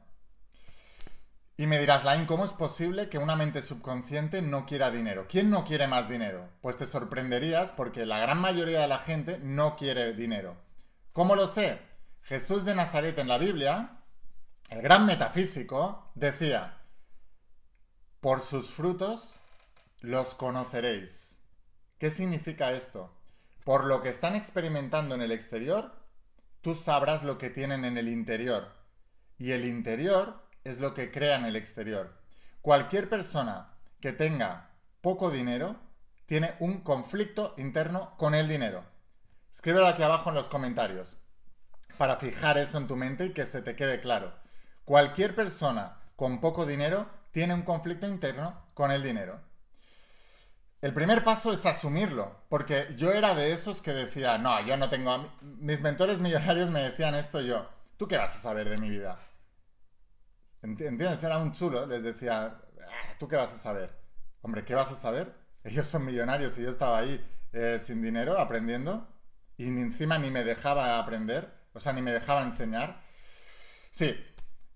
Y 1.59 1.67
me 1.67 1.77
dirás, 1.77 2.05
Lain, 2.05 2.25
¿cómo 2.25 2.45
es 2.45 2.53
posible 2.53 3.09
que 3.09 3.17
una 3.17 3.35
mente 3.35 3.61
subconsciente 3.61 4.41
no 4.41 4.65
quiera 4.65 4.91
dinero? 4.91 5.25
¿Quién 5.27 5.49
no 5.49 5.65
quiere 5.65 5.87
más 5.89 6.07
dinero? 6.07 6.47
Pues 6.61 6.77
te 6.77 6.87
sorprenderías 6.87 7.73
porque 7.73 8.05
la 8.05 8.17
gran 8.17 8.39
mayoría 8.39 8.79
de 8.79 8.87
la 8.87 8.99
gente 8.99 9.39
no 9.39 9.75
quiere 9.75 10.13
dinero. 10.13 10.55
¿Cómo 11.11 11.35
lo 11.35 11.49
sé? 11.49 11.81
Jesús 12.21 12.63
de 12.63 12.75
Nazaret 12.75 13.19
en 13.19 13.27
la 13.27 13.37
Biblia, 13.37 13.97
el 14.69 14.81
gran 14.81 15.05
metafísico, 15.05 16.09
decía, 16.15 16.77
por 18.21 18.41
sus 18.41 18.69
frutos 18.69 19.35
los 19.99 20.35
conoceréis. 20.35 21.39
¿Qué 21.97 22.09
significa 22.09 22.71
esto? 22.71 23.13
Por 23.65 23.83
lo 23.83 24.01
que 24.01 24.07
están 24.07 24.37
experimentando 24.37 25.13
en 25.13 25.21
el 25.21 25.33
exterior, 25.33 25.91
tú 26.61 26.73
sabrás 26.73 27.23
lo 27.23 27.37
que 27.37 27.49
tienen 27.49 27.83
en 27.83 27.97
el 27.97 28.07
interior. 28.07 28.71
Y 29.37 29.51
el 29.51 29.65
interior 29.65 30.47
es 30.63 30.79
lo 30.79 30.93
que 30.93 31.11
crea 31.11 31.35
en 31.35 31.45
el 31.45 31.55
exterior. 31.55 32.17
Cualquier 32.61 33.09
persona 33.09 33.73
que 33.99 34.13
tenga 34.13 34.69
poco 35.01 35.29
dinero 35.31 35.75
tiene 36.25 36.55
un 36.59 36.81
conflicto 36.81 37.53
interno 37.57 38.15
con 38.17 38.35
el 38.35 38.47
dinero. 38.47 38.83
Escríbelo 39.53 39.87
aquí 39.87 40.03
abajo 40.03 40.29
en 40.29 40.35
los 40.35 40.49
comentarios 40.49 41.17
para 41.97 42.15
fijar 42.15 42.57
eso 42.57 42.77
en 42.77 42.87
tu 42.87 42.95
mente 42.95 43.25
y 43.25 43.33
que 43.33 43.45
se 43.45 43.61
te 43.61 43.75
quede 43.75 43.99
claro. 43.99 44.33
Cualquier 44.85 45.35
persona 45.35 45.97
con 46.15 46.39
poco 46.39 46.65
dinero 46.65 47.09
tiene 47.31 47.53
un 47.53 47.63
conflicto 47.63 48.07
interno 48.07 48.61
con 48.73 48.91
el 48.91 49.03
dinero. 49.03 49.41
El 50.81 50.93
primer 50.93 51.25
paso 51.25 51.51
es 51.51 51.65
asumirlo, 51.65 52.43
porque 52.47 52.87
yo 52.95 53.11
era 53.11 53.35
de 53.35 53.51
esos 53.51 53.81
que 53.81 53.91
decía, 53.91 54.37
no, 54.37 54.61
yo 54.65 54.77
no 54.77 54.89
tengo... 54.89 55.29
Mis 55.41 55.81
mentores 55.81 56.21
millonarios 56.21 56.69
me 56.69 56.81
decían 56.81 57.15
esto 57.15 57.41
yo, 57.41 57.69
¿tú 57.97 58.07
qué 58.07 58.17
vas 58.17 58.33
a 58.33 58.39
saber 58.39 58.69
de 58.69 58.77
mi 58.77 58.89
vida? 58.89 59.19
¿Entiendes? 60.61 61.23
Era 61.23 61.37
un 61.37 61.51
chulo, 61.53 61.85
les 61.85 62.03
decía, 62.03 62.45
ah, 62.45 63.15
¿tú 63.17 63.27
qué 63.27 63.35
vas 63.35 63.53
a 63.53 63.57
saber? 63.57 63.95
Hombre, 64.41 64.65
¿qué 64.65 64.75
vas 64.75 64.91
a 64.91 64.95
saber? 64.95 65.33
Ellos 65.63 65.87
son 65.87 66.05
millonarios 66.05 66.57
y 66.57 66.63
yo 66.63 66.69
estaba 66.69 66.99
ahí 66.99 67.25
eh, 67.53 67.81
sin 67.85 68.01
dinero 68.01 68.37
aprendiendo 68.37 69.07
y 69.57 69.67
encima 69.67 70.17
ni 70.17 70.31
me 70.31 70.43
dejaba 70.43 70.99
aprender, 70.99 71.53
o 71.73 71.79
sea, 71.79 71.93
ni 71.93 72.01
me 72.01 72.11
dejaba 72.11 72.43
enseñar. 72.43 73.01
Sí, 73.91 74.15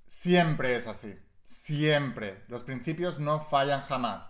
siempre 0.08 0.76
es 0.76 0.88
así, 0.88 1.18
siempre. 1.46 2.44
Los 2.50 2.64
principios 2.64 3.20
no 3.20 3.40
fallan 3.40 3.82
jamás. 3.82 4.28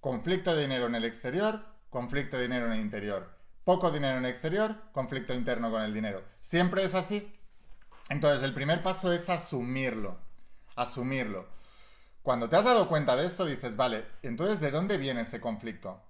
Conflicto 0.00 0.54
de 0.54 0.62
dinero 0.62 0.86
en 0.86 0.94
el 0.94 1.04
exterior, 1.04 1.64
conflicto 1.90 2.36
de 2.36 2.44
dinero 2.44 2.66
en 2.66 2.72
el 2.72 2.80
interior. 2.80 3.38
Poco 3.64 3.90
dinero 3.90 4.16
en 4.16 4.24
el 4.24 4.30
exterior, 4.30 4.74
conflicto 4.92 5.34
interno 5.34 5.70
con 5.70 5.82
el 5.82 5.92
dinero. 5.92 6.24
Siempre 6.40 6.84
es 6.84 6.94
así. 6.94 7.38
Entonces, 8.08 8.42
el 8.42 8.54
primer 8.54 8.82
paso 8.82 9.12
es 9.12 9.28
asumirlo. 9.28 10.18
Asumirlo. 10.80 11.48
Cuando 12.22 12.48
te 12.48 12.56
has 12.56 12.64
dado 12.64 12.88
cuenta 12.88 13.16
de 13.16 13.26
esto, 13.26 13.46
dices, 13.46 13.76
vale, 13.76 14.04
entonces, 14.22 14.60
¿de 14.60 14.70
dónde 14.70 14.98
viene 14.98 15.22
ese 15.22 15.40
conflicto? 15.40 16.02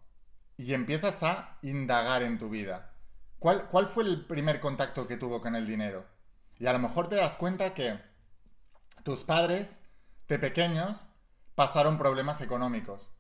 Y 0.57 0.75
empiezas 0.75 1.23
a 1.23 1.59
indagar 1.63 2.23
en 2.23 2.39
tu 2.39 2.51
vida. 2.51 2.93
¿Cuál, 3.39 3.69
¿Cuál 3.69 3.87
fue 3.87 4.05
el 4.05 4.27
primer 4.27 4.61
contacto 4.61 5.07
que 5.07 5.17
tuvo 5.17 5.41
con 5.41 5.57
el 5.57 5.67
dinero? 5.67 6.05
Y 6.59 6.67
a 6.67 6.73
lo 6.73 6.79
mejor 6.79 7.09
te 7.09 7.17
das 7.17 7.37
cuenta 7.37 7.73
que 7.75 7.99
tus 9.03 9.25
padres, 9.25 9.81
de 10.29 10.39
pequeños, 10.39 11.07
pasaron 11.55 11.99
problemas 11.99 12.41
económicos 12.41 13.13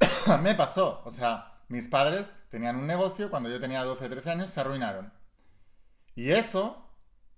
me 0.42 0.54
pasó. 0.54 1.02
O 1.04 1.10
sea, 1.10 1.60
mis 1.68 1.88
padres 1.88 2.32
tenían 2.50 2.76
un 2.76 2.86
negocio, 2.86 3.30
cuando 3.30 3.48
yo 3.48 3.60
tenía 3.60 3.84
12, 3.84 4.08
13 4.08 4.30
años, 4.30 4.50
se 4.50 4.60
arruinaron. 4.60 5.12
Y 6.14 6.30
eso 6.30 6.90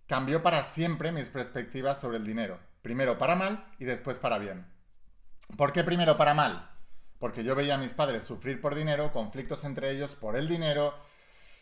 cambió 0.06 0.42
para 0.42 0.62
siempre 0.62 1.12
mis 1.12 1.30
perspectivas 1.30 2.00
sobre 2.00 2.18
el 2.18 2.24
dinero. 2.24 2.58
Primero 2.88 3.18
para 3.18 3.36
mal 3.36 3.66
y 3.78 3.84
después 3.84 4.18
para 4.18 4.38
bien. 4.38 4.66
¿Por 5.58 5.74
qué 5.74 5.84
primero 5.84 6.16
para 6.16 6.32
mal? 6.32 6.70
Porque 7.18 7.44
yo 7.44 7.54
veía 7.54 7.74
a 7.74 7.76
mis 7.76 7.92
padres 7.92 8.24
sufrir 8.24 8.62
por 8.62 8.74
dinero, 8.74 9.12
conflictos 9.12 9.64
entre 9.64 9.90
ellos 9.90 10.14
por 10.14 10.36
el 10.36 10.48
dinero, 10.48 10.94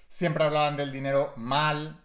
siempre 0.06 0.44
hablaban 0.44 0.76
del 0.76 0.92
dinero 0.92 1.32
mal, 1.34 2.00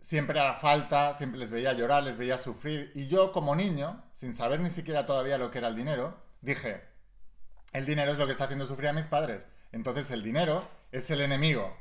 siempre 0.00 0.38
era 0.38 0.54
falta, 0.54 1.12
siempre 1.12 1.38
les 1.38 1.50
veía 1.50 1.74
llorar, 1.74 2.04
les 2.04 2.16
veía 2.16 2.38
sufrir. 2.38 2.92
Y 2.94 3.08
yo 3.08 3.30
como 3.30 3.54
niño, 3.54 4.02
sin 4.14 4.32
saber 4.32 4.60
ni 4.60 4.70
siquiera 4.70 5.04
todavía 5.04 5.36
lo 5.36 5.50
que 5.50 5.58
era 5.58 5.68
el 5.68 5.76
dinero, 5.76 6.18
dije, 6.40 6.82
el 7.74 7.84
dinero 7.84 8.10
es 8.10 8.16
lo 8.16 8.24
que 8.24 8.32
está 8.32 8.44
haciendo 8.44 8.64
sufrir 8.64 8.88
a 8.88 8.94
mis 8.94 9.06
padres. 9.06 9.46
Entonces 9.70 10.10
el 10.10 10.22
dinero 10.22 10.66
es 10.92 11.10
el 11.10 11.20
enemigo. 11.20 11.76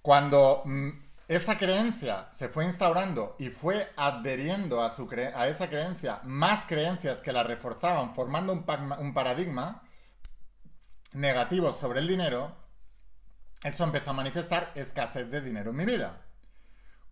Cuando 0.00 0.62
mm, 0.64 0.90
esa 1.30 1.56
creencia 1.58 2.26
se 2.32 2.48
fue 2.48 2.64
instaurando 2.64 3.36
y 3.38 3.50
fue 3.50 3.88
adheriendo 3.96 4.82
a, 4.82 4.88
esa 5.46 5.68
creencia 5.68 6.20
más 6.24 6.66
creencias 6.66 7.20
que 7.20 7.32
la 7.32 7.44
reforzaban, 7.44 8.16
formando 8.16 8.52
un, 8.52 8.64
un 8.98 9.14
paradigma 9.14 9.84
negativo 11.12 11.72
sobre 11.72 12.00
el 12.00 12.08
dinero, 12.08 12.56
eso 13.62 13.84
empezó 13.84 14.10
a 14.10 14.14
manifestar 14.14 14.72
escasez 14.74 15.30
de 15.30 15.40
dinero 15.40 15.70
en 15.70 15.76
mi 15.76 15.84
vida. 15.84 16.20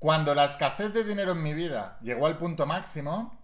Cuando 0.01 0.35
la 0.35 0.47
escasez 0.47 0.93
de 0.93 1.05
dinero 1.05 1.31
en 1.33 1.43
mi 1.45 1.55
vida 1.55 1.97
llegó 2.03 2.27
al 2.27 2.39
punto 2.39 2.67
máximo, 2.67 3.41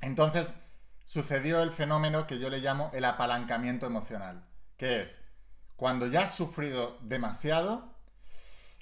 entonces 0.00 0.58
sucedió 1.04 1.62
el 1.62 1.70
fenómeno 1.70 2.26
que 2.26 2.38
yo 2.38 2.48
le 2.48 2.60
llamo 2.60 2.90
el 2.94 3.04
apalancamiento 3.04 3.84
emocional, 3.84 4.48
que 4.78 5.02
es 5.02 5.22
cuando 5.76 6.06
ya 6.06 6.22
has 6.22 6.34
sufrido 6.34 6.96
demasiado, 7.02 7.91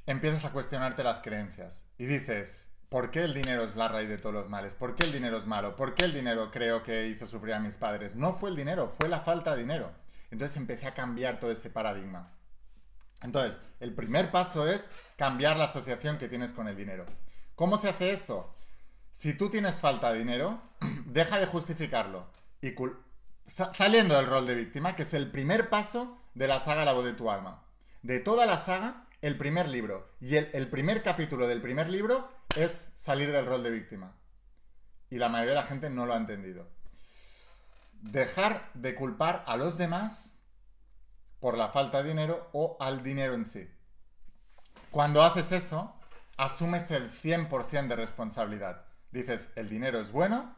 empiezas 0.07 0.45
a 0.45 0.53
cuestionarte 0.53 1.05
las 1.05 1.21
creencias 1.21 1.87
y 1.99 2.07
dices, 2.07 2.69
¿por 2.89 3.11
qué 3.11 3.23
el 3.25 3.35
dinero 3.35 3.65
es 3.65 3.77
la 3.77 3.89
raíz 3.89 4.09
de 4.09 4.19
todos 4.19 4.35
los 4.35 4.49
males? 4.49 4.75
¿Por 4.75 4.97
qué 4.97 5.05
el 5.05 5.13
dinero 5.13 5.37
es 5.37 5.47
malo? 5.47 5.77
¿Por 5.77 5.95
qué 5.95 6.05
el 6.05 6.15
dinero 6.15 6.51
creo 6.51 6.83
que 6.83 7.07
hizo 7.09 7.27
sufrir 7.27 7.55
a 7.55 7.61
mis 7.61 7.77
padres? 7.77 8.15
No 8.17 8.35
fue 8.35 8.51
el 8.51 8.57
dinero, 8.57 8.93
fue 8.99 9.09
la 9.09 9.21
falta 9.21 9.55
de 9.55 9.63
dinero. 9.63 9.93
Entonces 10.31 10.57
empecé 10.57 10.87
a 10.87 10.95
cambiar 10.95 11.41
todo 11.41 11.51
ese 11.51 11.71
paradigma. 11.71 12.33
Entonces, 13.23 13.61
el 13.81 13.95
primer 13.95 14.31
paso 14.31 14.67
es 14.67 14.83
cambiar 15.17 15.57
la 15.57 15.65
asociación 15.65 16.19
que 16.19 16.29
tienes 16.29 16.53
con 16.53 16.69
el 16.69 16.77
dinero. 16.77 17.05
¿Cómo 17.55 17.77
se 17.77 17.89
hace 17.89 18.13
esto? 18.13 18.55
Si 19.13 19.35
tú 19.35 19.51
tienes 19.51 19.77
falta 19.77 20.13
de 20.13 20.19
dinero, 20.21 20.63
deja 21.07 21.39
de 21.39 21.47
justificarlo 21.47 22.27
y 22.63 22.75
saliendo 23.47 24.17
del 24.17 24.27
rol 24.27 24.47
de 24.47 24.55
víctima, 24.55 24.97
que 24.97 25.03
es 25.03 25.15
el 25.15 25.31
primer 25.31 25.69
paso 25.69 26.19
de 26.35 26.49
la 26.49 26.61
saga 26.61 26.85
La 26.85 26.93
voz 26.93 27.05
de 27.05 27.13
tu 27.13 27.31
alma. 27.31 27.63
De 28.03 28.21
toda 28.21 28.47
la 28.47 28.59
saga, 28.59 29.07
el 29.23 29.37
primer 29.37 29.69
libro 29.69 30.15
y 30.21 30.37
el, 30.37 30.69
primer 30.69 31.03
capítulo 31.03 31.47
del 31.47 31.61
primer 31.61 31.89
libro 31.89 32.31
es 32.57 32.89
salir 32.95 33.31
del 33.33 33.47
rol 33.47 33.63
de 33.63 33.71
víctima. 33.71 34.17
Y 35.11 35.17
la 35.17 35.29
mayoría 35.29 35.55
de 35.55 35.61
la 35.61 35.67
gente 35.67 35.91
no 35.91 36.07
lo 36.07 36.15
ha 36.15 36.17
entendido. 36.17 36.69
Dejar 38.01 38.71
de 38.75 38.95
culpar 38.95 39.45
a 39.47 39.57
los 39.57 39.77
demás 39.77 40.39
por 41.39 41.57
la 41.59 41.69
falta 41.69 42.03
de 42.03 42.11
dinero 42.11 42.49
o 42.53 42.77
al 42.81 43.03
dinero 43.03 43.35
en 43.35 43.45
sí. 43.45 43.69
Cuando 44.91 45.23
haces 45.23 45.53
eso, 45.53 45.95
asumes 46.37 46.91
el 46.91 47.11
100% 47.11 47.89
de 47.89 47.97
responsabilidad. 47.97 48.85
Dices, 49.11 49.49
el 49.57 49.69
dinero 49.69 49.99
es 49.99 50.13
bueno, 50.13 50.57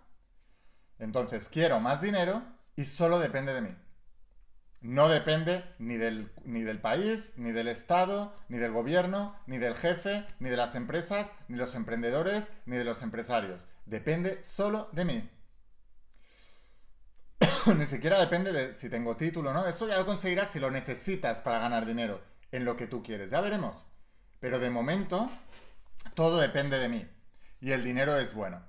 entonces 0.99 1.49
quiero 1.49 1.81
más 1.81 2.01
dinero 2.01 2.43
y 2.77 2.85
solo 2.85 3.19
depende 3.19 3.55
de 3.55 3.63
mí. 3.63 3.77
No 4.83 5.09
depende 5.09 5.65
ni 5.79 5.97
del, 5.97 6.33
ni 6.45 6.63
del 6.63 6.81
país, 6.81 7.35
ni 7.37 7.53
del 7.53 7.69
Estado, 7.69 8.37
ni 8.49 8.59
del 8.59 8.73
gobierno, 8.73 9.37
ni 9.47 9.59
del 9.59 9.77
jefe, 9.77 10.27
ni 10.41 10.51
de 10.51 10.57
las 10.57 10.75
empresas, 10.75 11.31
ni 11.47 11.57
los 11.57 11.77
emprendedores, 11.77 12.51
ni 12.67 12.77
de 12.77 12.85
los 12.85 13.01
empresarios. 13.03 13.65
Depende 13.87 14.43
solo 14.43 14.89
de 14.93 15.05
mí. 15.05 15.31
ni 17.79 17.87
siquiera 17.87 18.19
depende 18.19 18.53
de 18.53 18.75
si 18.75 18.89
tengo 18.89 19.17
título, 19.17 19.53
¿no? 19.53 19.67
Eso 19.67 19.87
ya 19.87 19.99
lo 19.99 20.05
conseguirás 20.05 20.51
si 20.51 20.59
lo 20.59 20.71
necesitas 20.71 21.43
para 21.43 21.61
ganar 21.61 21.87
dinero 21.87 22.21
en 22.51 22.65
lo 22.65 22.77
que 22.77 22.89
tú 22.89 23.05
quieres. 23.05 23.31
Ya 23.31 23.41
veremos. 23.41 23.87
Pero 24.41 24.59
de 24.59 24.71
momento, 24.71 25.31
todo 26.15 26.39
depende 26.39 26.81
de 26.81 26.89
mí. 26.89 27.09
Y 27.61 27.71
el 27.71 27.85
dinero 27.85 28.17
es 28.17 28.35
bueno. 28.35 28.65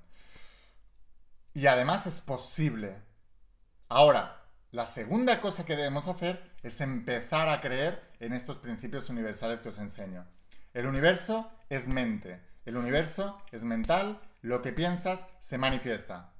Y 1.54 1.66
además 1.66 2.06
es 2.06 2.22
posible. 2.22 3.02
Ahora, 3.90 4.43
la 4.74 4.88
segunda 4.88 5.40
cosa 5.40 5.66
que 5.66 5.76
debemos 5.76 6.08
hacer 6.08 6.52
es 6.64 6.82
empezar 6.82 7.48
a 7.48 7.62
creer 7.62 8.10
en 8.20 8.34
estos 8.34 8.58
principios 8.58 9.08
universales 9.08 9.62
que 9.62 9.70
os 9.70 9.78
enseño. 9.78 10.26
El 10.74 10.88
universo 10.88 11.52
es 11.70 11.88
mente. 11.88 12.42
El 12.66 12.78
universo 12.78 13.40
es 13.52 13.64
mental. 13.64 14.20
Lo 14.42 14.64
que 14.64 14.74
piensas 14.74 15.28
se 15.42 15.60
manifiesta. 15.60 16.34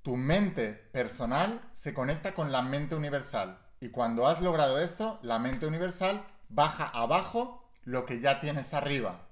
Tu 0.00 0.16
mente 0.16 0.72
personal 0.72 1.60
se 1.72 1.92
conecta 1.92 2.32
con 2.32 2.50
la 2.50 2.62
mente 2.62 2.94
universal. 2.94 3.58
Y 3.78 3.90
cuando 3.90 4.26
has 4.26 4.40
logrado 4.40 4.80
esto, 4.80 5.18
la 5.22 5.38
mente 5.38 5.66
universal 5.66 6.24
baja 6.48 6.86
abajo 6.86 7.70
lo 7.84 8.06
que 8.06 8.20
ya 8.20 8.40
tienes 8.40 8.72
arriba. 8.72 9.26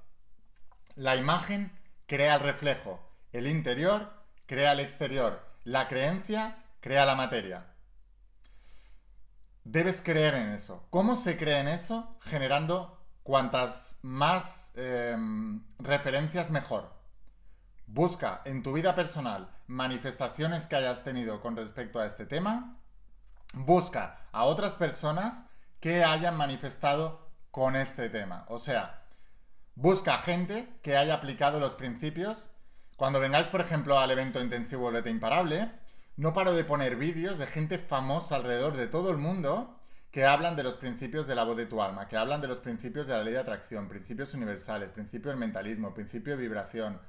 La 0.97 1.16
imagen 1.16 1.73
crea 2.06 2.35
el 2.35 2.42
reflejo. 2.42 3.00
El 3.32 3.47
interior 3.47 4.12
crea 4.44 4.73
el 4.73 4.80
exterior. 4.80 5.42
La 5.64 5.88
creencia 5.88 6.58
crea 6.82 7.06
la 7.06 7.14
materia. 7.14 7.68
Debes 9.70 10.00
creer 10.00 10.34
en 10.34 10.52
eso. 10.52 10.87
¿Cómo 10.88 11.14
se 11.14 11.37
cree 11.37 11.58
en 11.58 11.68
eso? 11.68 12.16
Generando 12.22 12.98
cuantas 13.22 13.98
más 14.00 14.70
eh, 14.75 15.14
referencias 15.78 16.50
mejor. 16.50 16.90
Busca 17.87 18.40
en 18.46 18.62
tu 18.62 18.72
vida 18.72 18.94
personal 18.94 19.50
manifestaciones 19.66 20.66
que 20.66 20.76
hayas 20.76 21.04
tenido 21.04 21.42
con 21.42 21.54
respecto 21.54 22.00
a 22.00 22.06
este 22.06 22.25
tema. 22.25 22.78
Busca 23.52 24.20
a 24.32 24.44
otras 24.44 24.72
personas 24.72 25.44
que 25.80 26.02
hayan 26.02 26.38
manifestado 26.38 27.30
con 27.50 27.76
este 27.76 28.08
tema. 28.08 28.46
O 28.48 28.58
sea, 28.58 29.02
busca 29.75 30.16
gente 30.16 30.78
que 30.80 30.96
haya 30.96 31.12
aplicado 31.12 31.60
los 31.60 31.75
principios. 31.75 32.48
Cuando 32.96 33.20
vengáis, 33.20 33.48
por 33.48 33.60
ejemplo, 33.60 33.98
al 33.98 34.10
evento 34.12 34.40
intensivo 34.40 34.84
Volvete 34.84 35.10
Imparable, 35.10 35.70
no 36.18 36.32
paro 36.32 36.52
de 36.52 36.64
poner 36.64 36.96
vídeos 36.96 37.38
de 37.38 37.46
gente 37.46 37.78
famosa 37.78 38.34
alrededor 38.34 38.76
de 38.76 38.88
todo 38.88 39.10
el 39.10 39.18
mundo 39.18 39.78
que 40.10 40.25
hablan 40.25 40.56
de 40.56 40.64
los 40.64 40.75
principios 40.75 41.28
de 41.28 41.37
la 41.37 41.44
voz 41.44 41.56
de 41.56 41.66
tu 41.66 41.80
alma, 41.80 42.08
que 42.08 42.16
hablan 42.16 42.40
de 42.40 42.48
los 42.48 42.58
principios 42.58 43.06
de 43.06 43.16
la 43.16 43.22
ley 43.22 43.34
de 43.34 43.38
atracción, 43.38 43.88
principios 43.88 44.34
universales, 44.34 44.88
principio 44.88 45.30
del 45.30 45.38
mentalismo, 45.38 45.94
principio 45.94 46.37
de 46.37 46.42
vibración. 46.42 47.00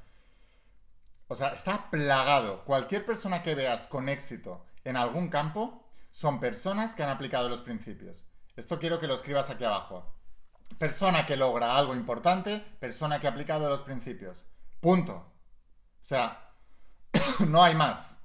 O 1.28 1.36
sea, 1.36 1.50
está 1.54 1.90
plagado. 1.90 2.64
Cualquier 2.66 3.04
persona 3.04 3.42
que 3.42 3.56
veas 3.56 3.88
con 3.88 4.10
éxito 4.10 4.64
en 4.84 4.96
algún 4.96 5.30
campo 5.30 5.90
son 6.12 6.40
personas 6.40 6.94
que 6.94 7.02
han 7.02 7.10
aplicado 7.10 7.50
los 7.50 7.62
principios. 7.62 8.26
Esto 8.56 8.78
quiero 8.78 9.00
que 9.00 9.08
lo 9.08 9.16
escribas 9.16 9.50
aquí 9.50 9.64
abajo. 9.64 10.16
Persona 10.78 11.26
que 11.26 11.36
logra 11.36 11.76
algo 11.76 11.96
importante, 11.96 12.60
persona 12.80 13.20
que 13.20 13.26
ha 13.26 13.32
aplicado 13.32 13.70
los 13.70 13.82
principios. 13.82 14.46
Punto. 14.80 15.14
O 15.14 16.06
sea, 16.06 16.54
no 17.48 17.64
hay 17.64 17.74
más. 17.74 18.19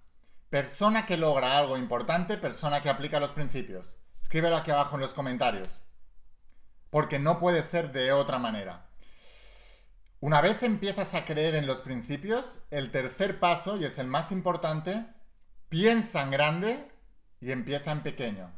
Persona 0.55 1.05
que 1.05 1.17
logra 1.17 1.59
algo 1.59 1.77
importante, 1.77 2.39
persona 2.39 2.81
que 2.81 2.89
aplica 2.89 3.19
los 3.19 3.33
principios. 3.33 3.97
Escríbelo 4.21 4.55
aquí 4.55 4.71
abajo 4.71 4.95
en 4.95 5.03
los 5.03 5.13
comentarios. 5.13 5.83
Porque 6.91 7.19
no 7.19 7.41
puede 7.41 7.65
ser 7.65 7.91
de 7.91 8.13
otra 8.13 8.39
manera. 8.39 8.87
Una 10.21 10.41
vez 10.41 10.63
empiezas 10.63 11.15
a 11.15 11.25
creer 11.25 11.57
en 11.57 11.67
los 11.67 11.81
principios, 11.81 12.61
el 12.71 12.93
tercer 12.93 13.41
paso, 13.41 13.77
y 13.77 13.85
es 13.85 13.99
el 13.99 14.07
más 14.07 14.31
importante, 14.31 15.05
piensa 15.71 16.23
en 16.23 16.31
grande 16.31 16.89
y 17.41 17.51
empieza 17.51 17.91
en 17.91 18.05
pequeño. 18.05 18.53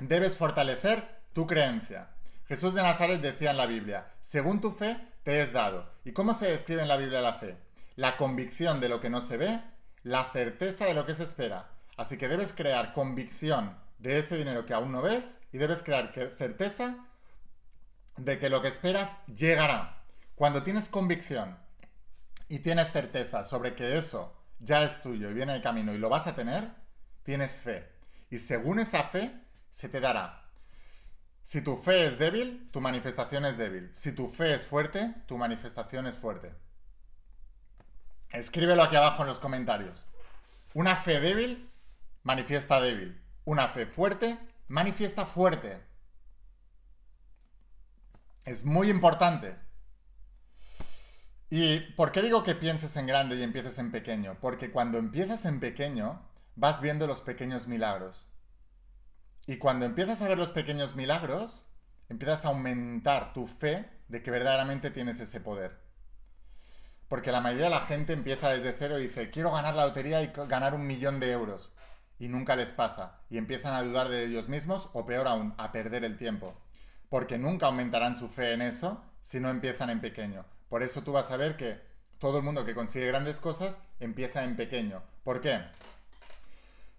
Debes 0.00 0.36
fortalecer 0.36 1.22
tu 1.32 1.46
creencia. 1.46 2.10
Jesús 2.46 2.74
de 2.74 2.82
Nazaret 2.82 3.20
decía 3.20 3.52
en 3.52 3.58
la 3.58 3.66
Biblia, 3.66 4.12
según 4.20 4.60
tu 4.60 4.72
fe 4.72 4.96
te 5.22 5.42
es 5.42 5.52
dado. 5.52 5.92
¿Y 6.04 6.10
cómo 6.10 6.34
se 6.34 6.50
describe 6.50 6.82
en 6.82 6.88
la 6.88 6.96
Biblia 6.96 7.20
la 7.20 7.34
fe? 7.34 7.56
La 7.94 8.16
convicción 8.16 8.80
de 8.80 8.88
lo 8.88 9.00
que 9.00 9.10
no 9.10 9.20
se 9.20 9.36
ve, 9.36 9.60
la 10.04 10.30
certeza 10.32 10.84
de 10.84 10.94
lo 10.94 11.04
que 11.06 11.14
se 11.14 11.24
espera. 11.24 11.70
Así 11.96 12.16
que 12.16 12.28
debes 12.28 12.52
crear 12.52 12.92
convicción 12.92 13.76
de 13.98 14.18
ese 14.18 14.36
dinero 14.36 14.66
que 14.66 14.74
aún 14.74 14.92
no 14.92 15.02
ves 15.02 15.38
y 15.50 15.58
debes 15.58 15.82
crear 15.82 16.12
certeza 16.38 16.96
de 18.16 18.38
que 18.38 18.50
lo 18.50 18.62
que 18.62 18.68
esperas 18.68 19.18
llegará. 19.26 20.02
Cuando 20.34 20.62
tienes 20.62 20.88
convicción 20.88 21.58
y 22.48 22.60
tienes 22.60 22.92
certeza 22.92 23.44
sobre 23.44 23.74
que 23.74 23.96
eso 23.96 24.36
ya 24.60 24.84
es 24.84 25.02
tuyo 25.02 25.30
y 25.30 25.34
viene 25.34 25.54
de 25.54 25.62
camino 25.62 25.92
y 25.92 25.98
lo 25.98 26.08
vas 26.08 26.26
a 26.26 26.34
tener, 26.34 26.70
tienes 27.22 27.60
fe. 27.60 27.88
Y 28.30 28.38
según 28.38 28.78
esa 28.80 29.04
fe, 29.04 29.32
se 29.70 29.88
te 29.88 30.00
dará. 30.00 30.50
Si 31.42 31.60
tu 31.62 31.76
fe 31.76 32.06
es 32.06 32.18
débil, 32.18 32.70
tu 32.72 32.80
manifestación 32.80 33.44
es 33.44 33.56
débil. 33.56 33.90
Si 33.94 34.12
tu 34.12 34.28
fe 34.28 34.54
es 34.54 34.64
fuerte, 34.64 35.14
tu 35.26 35.38
manifestación 35.38 36.06
es 36.06 36.14
fuerte. 36.14 36.54
Escríbelo 38.34 38.82
aquí 38.82 38.96
abajo 38.96 39.22
en 39.22 39.28
los 39.28 39.40
comentarios. 39.40 40.06
Una 40.74 40.96
fe 40.96 41.20
débil 41.20 41.70
manifiesta 42.24 42.80
débil. 42.80 43.22
Una 43.44 43.68
fe 43.68 43.86
fuerte 43.86 44.38
manifiesta 44.68 45.24
fuerte. 45.24 45.80
Es 48.44 48.64
muy 48.64 48.90
importante. 48.90 49.56
¿Y 51.48 51.78
por 51.92 52.10
qué 52.10 52.22
digo 52.22 52.42
que 52.42 52.56
pienses 52.56 52.96
en 52.96 53.06
grande 53.06 53.36
y 53.36 53.42
empieces 53.42 53.78
en 53.78 53.92
pequeño? 53.92 54.36
Porque 54.40 54.72
cuando 54.72 54.98
empiezas 54.98 55.44
en 55.44 55.60
pequeño, 55.60 56.20
vas 56.56 56.80
viendo 56.80 57.06
los 57.06 57.20
pequeños 57.20 57.68
milagros. 57.68 58.28
Y 59.46 59.58
cuando 59.58 59.86
empiezas 59.86 60.20
a 60.20 60.28
ver 60.28 60.38
los 60.38 60.50
pequeños 60.50 60.96
milagros, 60.96 61.66
empiezas 62.08 62.44
a 62.44 62.48
aumentar 62.48 63.32
tu 63.32 63.46
fe 63.46 63.88
de 64.08 64.22
que 64.22 64.30
verdaderamente 64.30 64.90
tienes 64.90 65.20
ese 65.20 65.40
poder. 65.40 65.83
Porque 67.08 67.32
la 67.32 67.40
mayoría 67.40 67.66
de 67.66 67.70
la 67.70 67.80
gente 67.82 68.12
empieza 68.12 68.50
desde 68.50 68.74
cero 68.78 68.98
y 68.98 69.02
dice, 69.02 69.30
quiero 69.30 69.52
ganar 69.52 69.74
la 69.74 69.86
lotería 69.86 70.22
y 70.22 70.32
ganar 70.48 70.74
un 70.74 70.86
millón 70.86 71.20
de 71.20 71.32
euros. 71.32 71.72
Y 72.18 72.28
nunca 72.28 72.56
les 72.56 72.70
pasa. 72.70 73.20
Y 73.28 73.36
empiezan 73.36 73.74
a 73.74 73.82
dudar 73.82 74.08
de 74.08 74.24
ellos 74.24 74.48
mismos 74.48 74.88
o 74.94 75.04
peor 75.04 75.28
aún, 75.28 75.54
a 75.58 75.72
perder 75.72 76.04
el 76.04 76.16
tiempo. 76.16 76.54
Porque 77.10 77.38
nunca 77.38 77.66
aumentarán 77.66 78.16
su 78.16 78.28
fe 78.28 78.52
en 78.52 78.62
eso 78.62 79.02
si 79.20 79.38
no 79.38 79.50
empiezan 79.50 79.90
en 79.90 80.00
pequeño. 80.00 80.44
Por 80.68 80.82
eso 80.82 81.02
tú 81.02 81.12
vas 81.12 81.30
a 81.30 81.36
ver 81.36 81.56
que 81.56 81.80
todo 82.18 82.38
el 82.38 82.44
mundo 82.44 82.64
que 82.64 82.74
consigue 82.74 83.06
grandes 83.06 83.40
cosas 83.40 83.78
empieza 84.00 84.42
en 84.44 84.56
pequeño. 84.56 85.02
¿Por 85.22 85.40
qué? 85.40 85.60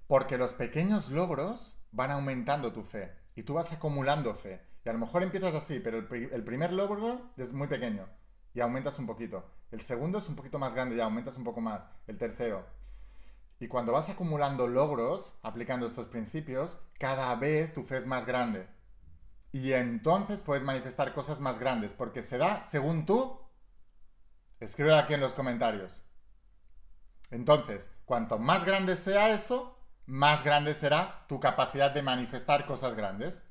Porque 0.08 0.38
los 0.38 0.54
pequeños 0.54 1.10
logros 1.10 1.78
van 1.92 2.12
aumentando 2.12 2.72
tu 2.72 2.84
fe 2.84 3.12
y 3.36 3.44
tú 3.44 3.56
vas 3.56 3.72
acumulando 3.72 4.36
fe. 4.36 4.62
Y 4.86 4.90
a 4.90 4.94
lo 4.94 5.00
mejor 5.00 5.24
empiezas 5.24 5.56
así, 5.56 5.80
pero 5.80 5.98
el, 5.98 6.30
el 6.32 6.44
primer 6.44 6.72
logro 6.72 7.32
es 7.38 7.54
muy 7.54 7.68
pequeño 7.68 8.08
y 8.56 8.62
aumentas 8.62 8.98
un 8.98 9.06
poquito. 9.06 9.44
El 9.70 9.82
segundo 9.82 10.18
es 10.18 10.30
un 10.30 10.36
poquito 10.36 10.58
más 10.58 10.74
grande 10.74 10.96
y 10.96 11.02
aumentas 11.02 11.38
un 11.38 11.44
poco 11.44 11.62
más. 11.62 11.86
El 12.08 12.18
tercero. 12.18 12.66
Y 13.60 13.68
cuando 13.68 13.92
vas 13.92 14.10
acumulando 14.10 14.68
logros, 14.68 15.34
aplicando 15.44 15.86
estos 15.86 16.08
principios, 16.08 16.80
cada 16.98 17.36
vez 17.36 17.74
tu 17.74 17.84
fe 17.84 17.98
es 17.98 18.08
más 18.08 18.26
grande. 18.26 18.68
Y 19.52 19.74
entonces 19.74 20.42
puedes 20.42 20.64
manifestar 20.64 21.14
cosas 21.14 21.40
más 21.40 21.60
grandes, 21.60 21.94
porque 21.94 22.24
se 22.24 22.38
da 22.38 22.64
según 22.64 23.06
tú. 23.06 23.40
Escríbelo 24.60 24.98
aquí 24.98 25.14
en 25.14 25.22
los 25.22 25.34
comentarios. 25.34 26.04
Entonces, 27.32 27.92
cuanto 28.06 28.40
más 28.40 28.66
grande 28.66 28.96
sea 28.96 29.30
eso, 29.30 29.78
más 30.06 30.44
grande 30.44 30.74
será 30.74 31.26
tu 31.28 31.40
capacidad 31.40 31.92
de 31.92 32.04
manifestar 32.04 32.66
cosas 32.66 32.96
grandes. 32.96 33.45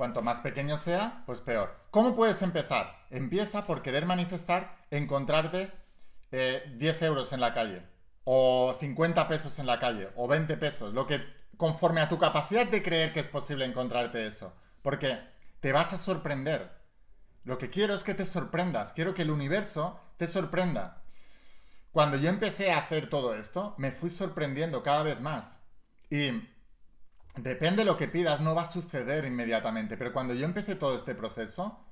Cuanto 0.00 0.22
más 0.22 0.40
pequeño 0.40 0.78
sea, 0.78 1.24
pues 1.26 1.42
peor. 1.42 1.76
¿Cómo 1.90 2.16
puedes 2.16 2.40
empezar? 2.40 3.04
Empieza 3.10 3.66
por 3.66 3.82
querer 3.82 4.06
manifestar 4.06 4.78
encontrarte 4.90 5.70
eh, 6.32 6.72
10 6.78 7.02
euros 7.02 7.34
en 7.34 7.40
la 7.40 7.52
calle, 7.52 7.82
o 8.24 8.74
50 8.80 9.28
pesos 9.28 9.58
en 9.58 9.66
la 9.66 9.78
calle, 9.78 10.08
o 10.16 10.26
20 10.26 10.56
pesos, 10.56 10.94
lo 10.94 11.06
que 11.06 11.20
conforme 11.58 12.00
a 12.00 12.08
tu 12.08 12.18
capacidad 12.18 12.66
de 12.66 12.82
creer 12.82 13.12
que 13.12 13.20
es 13.20 13.28
posible 13.28 13.66
encontrarte 13.66 14.26
eso. 14.26 14.54
Porque 14.80 15.18
te 15.60 15.70
vas 15.70 15.92
a 15.92 15.98
sorprender. 15.98 16.70
Lo 17.44 17.58
que 17.58 17.68
quiero 17.68 17.92
es 17.92 18.02
que 18.02 18.14
te 18.14 18.24
sorprendas, 18.24 18.94
quiero 18.94 19.12
que 19.12 19.20
el 19.20 19.30
universo 19.30 20.00
te 20.16 20.26
sorprenda. 20.26 21.02
Cuando 21.92 22.16
yo 22.16 22.30
empecé 22.30 22.72
a 22.72 22.78
hacer 22.78 23.10
todo 23.10 23.34
esto, 23.34 23.74
me 23.76 23.92
fui 23.92 24.08
sorprendiendo 24.08 24.82
cada 24.82 25.02
vez 25.02 25.20
más. 25.20 25.60
Y 26.08 26.48
depende 27.42 27.82
de 27.82 27.84
lo 27.84 27.96
que 27.96 28.08
pidas, 28.08 28.40
no 28.40 28.54
va 28.54 28.62
a 28.62 28.66
suceder 28.66 29.24
inmediatamente. 29.24 29.96
Pero 29.96 30.12
cuando 30.12 30.34
yo 30.34 30.44
empecé 30.44 30.74
todo 30.74 30.96
este 30.96 31.14
proceso, 31.14 31.84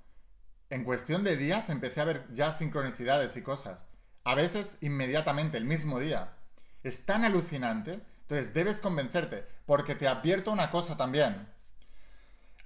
en 0.70 0.84
cuestión 0.84 1.24
de 1.24 1.36
días 1.36 1.70
empecé 1.70 2.00
a 2.00 2.04
ver 2.04 2.26
ya 2.30 2.52
sincronicidades 2.52 3.36
y 3.36 3.42
cosas. 3.42 3.86
A 4.24 4.34
veces 4.34 4.78
inmediatamente, 4.80 5.58
el 5.58 5.64
mismo 5.64 5.98
día. 5.98 6.34
Es 6.82 7.06
tan 7.06 7.24
alucinante. 7.24 8.00
Entonces 8.22 8.52
debes 8.52 8.80
convencerte, 8.82 9.46
porque 9.64 9.94
te 9.94 10.06
advierto 10.06 10.52
una 10.52 10.70
cosa 10.70 10.98
también. 10.98 11.48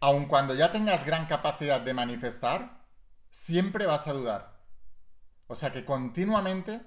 Aun 0.00 0.26
cuando 0.26 0.54
ya 0.54 0.72
tengas 0.72 1.06
gran 1.06 1.26
capacidad 1.26 1.80
de 1.80 1.94
manifestar, 1.94 2.82
siempre 3.30 3.86
vas 3.86 4.08
a 4.08 4.12
dudar. 4.12 4.58
O 5.46 5.54
sea 5.54 5.72
que 5.72 5.84
continuamente, 5.84 6.80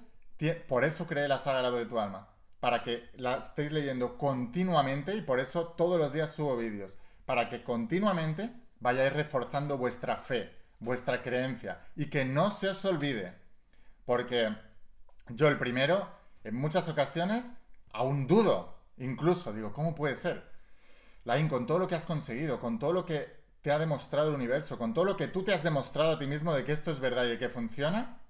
por 0.68 0.84
eso 0.84 1.06
creé 1.06 1.26
la 1.26 1.38
saga 1.38 1.70
de 1.70 1.86
tu 1.86 1.98
alma, 1.98 2.28
para 2.60 2.82
que 2.82 3.10
la 3.14 3.36
estéis 3.36 3.72
leyendo 3.72 4.18
continuamente 4.18 5.14
y 5.14 5.22
por 5.22 5.38
eso 5.38 5.68
todos 5.68 5.98
los 5.98 6.12
días 6.12 6.32
subo 6.32 6.56
vídeos, 6.56 6.98
para 7.24 7.48
que 7.48 7.62
continuamente 7.62 8.52
vayáis 8.80 9.12
reforzando 9.12 9.78
vuestra 9.78 10.16
fe, 10.16 10.54
vuestra 10.78 11.22
creencia 11.22 11.80
y 11.96 12.06
que 12.06 12.24
no 12.24 12.50
se 12.50 12.68
os 12.68 12.84
olvide. 12.84 13.34
Porque 14.04 14.54
yo 15.28 15.48
el 15.48 15.58
primero, 15.58 16.08
en 16.44 16.54
muchas 16.54 16.88
ocasiones, 16.88 17.52
aún 17.92 18.26
dudo, 18.26 18.78
incluso 18.96 19.52
digo, 19.52 19.72
¿cómo 19.72 19.94
puede 19.94 20.16
ser? 20.16 20.50
Lain, 21.24 21.48
con 21.48 21.66
todo 21.66 21.80
lo 21.80 21.88
que 21.88 21.96
has 21.96 22.06
conseguido, 22.06 22.60
con 22.60 22.78
todo 22.78 22.92
lo 22.92 23.04
que 23.04 23.44
te 23.62 23.72
ha 23.72 23.78
demostrado 23.80 24.28
el 24.28 24.36
universo, 24.36 24.78
con 24.78 24.94
todo 24.94 25.04
lo 25.04 25.16
que 25.16 25.26
tú 25.26 25.42
te 25.42 25.52
has 25.52 25.64
demostrado 25.64 26.12
a 26.12 26.18
ti 26.18 26.28
mismo 26.28 26.54
de 26.54 26.64
que 26.64 26.72
esto 26.72 26.92
es 26.92 27.00
verdad 27.00 27.24
y 27.24 27.30
de 27.30 27.38
que 27.38 27.48
funciona, 27.48 28.20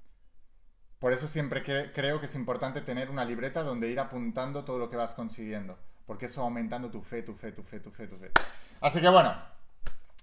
por 0.98 1.12
eso 1.12 1.26
siempre 1.26 1.62
que- 1.62 1.92
creo 1.92 2.20
que 2.20 2.26
es 2.26 2.34
importante 2.34 2.80
tener 2.80 3.10
una 3.10 3.24
libreta 3.24 3.62
donde 3.62 3.90
ir 3.90 4.00
apuntando 4.00 4.64
todo 4.64 4.78
lo 4.78 4.90
que 4.90 4.96
vas 4.96 5.14
consiguiendo, 5.14 5.78
porque 6.06 6.26
eso 6.26 6.40
va 6.40 6.46
aumentando 6.46 6.90
tu 6.90 7.02
fe, 7.02 7.22
tu 7.22 7.34
fe, 7.34 7.52
tu 7.52 7.62
fe, 7.62 7.80
tu 7.80 7.90
fe, 7.90 8.06
tu 8.06 8.16
fe. 8.16 8.30
Así 8.80 9.00
que 9.00 9.08
bueno, 9.08 9.34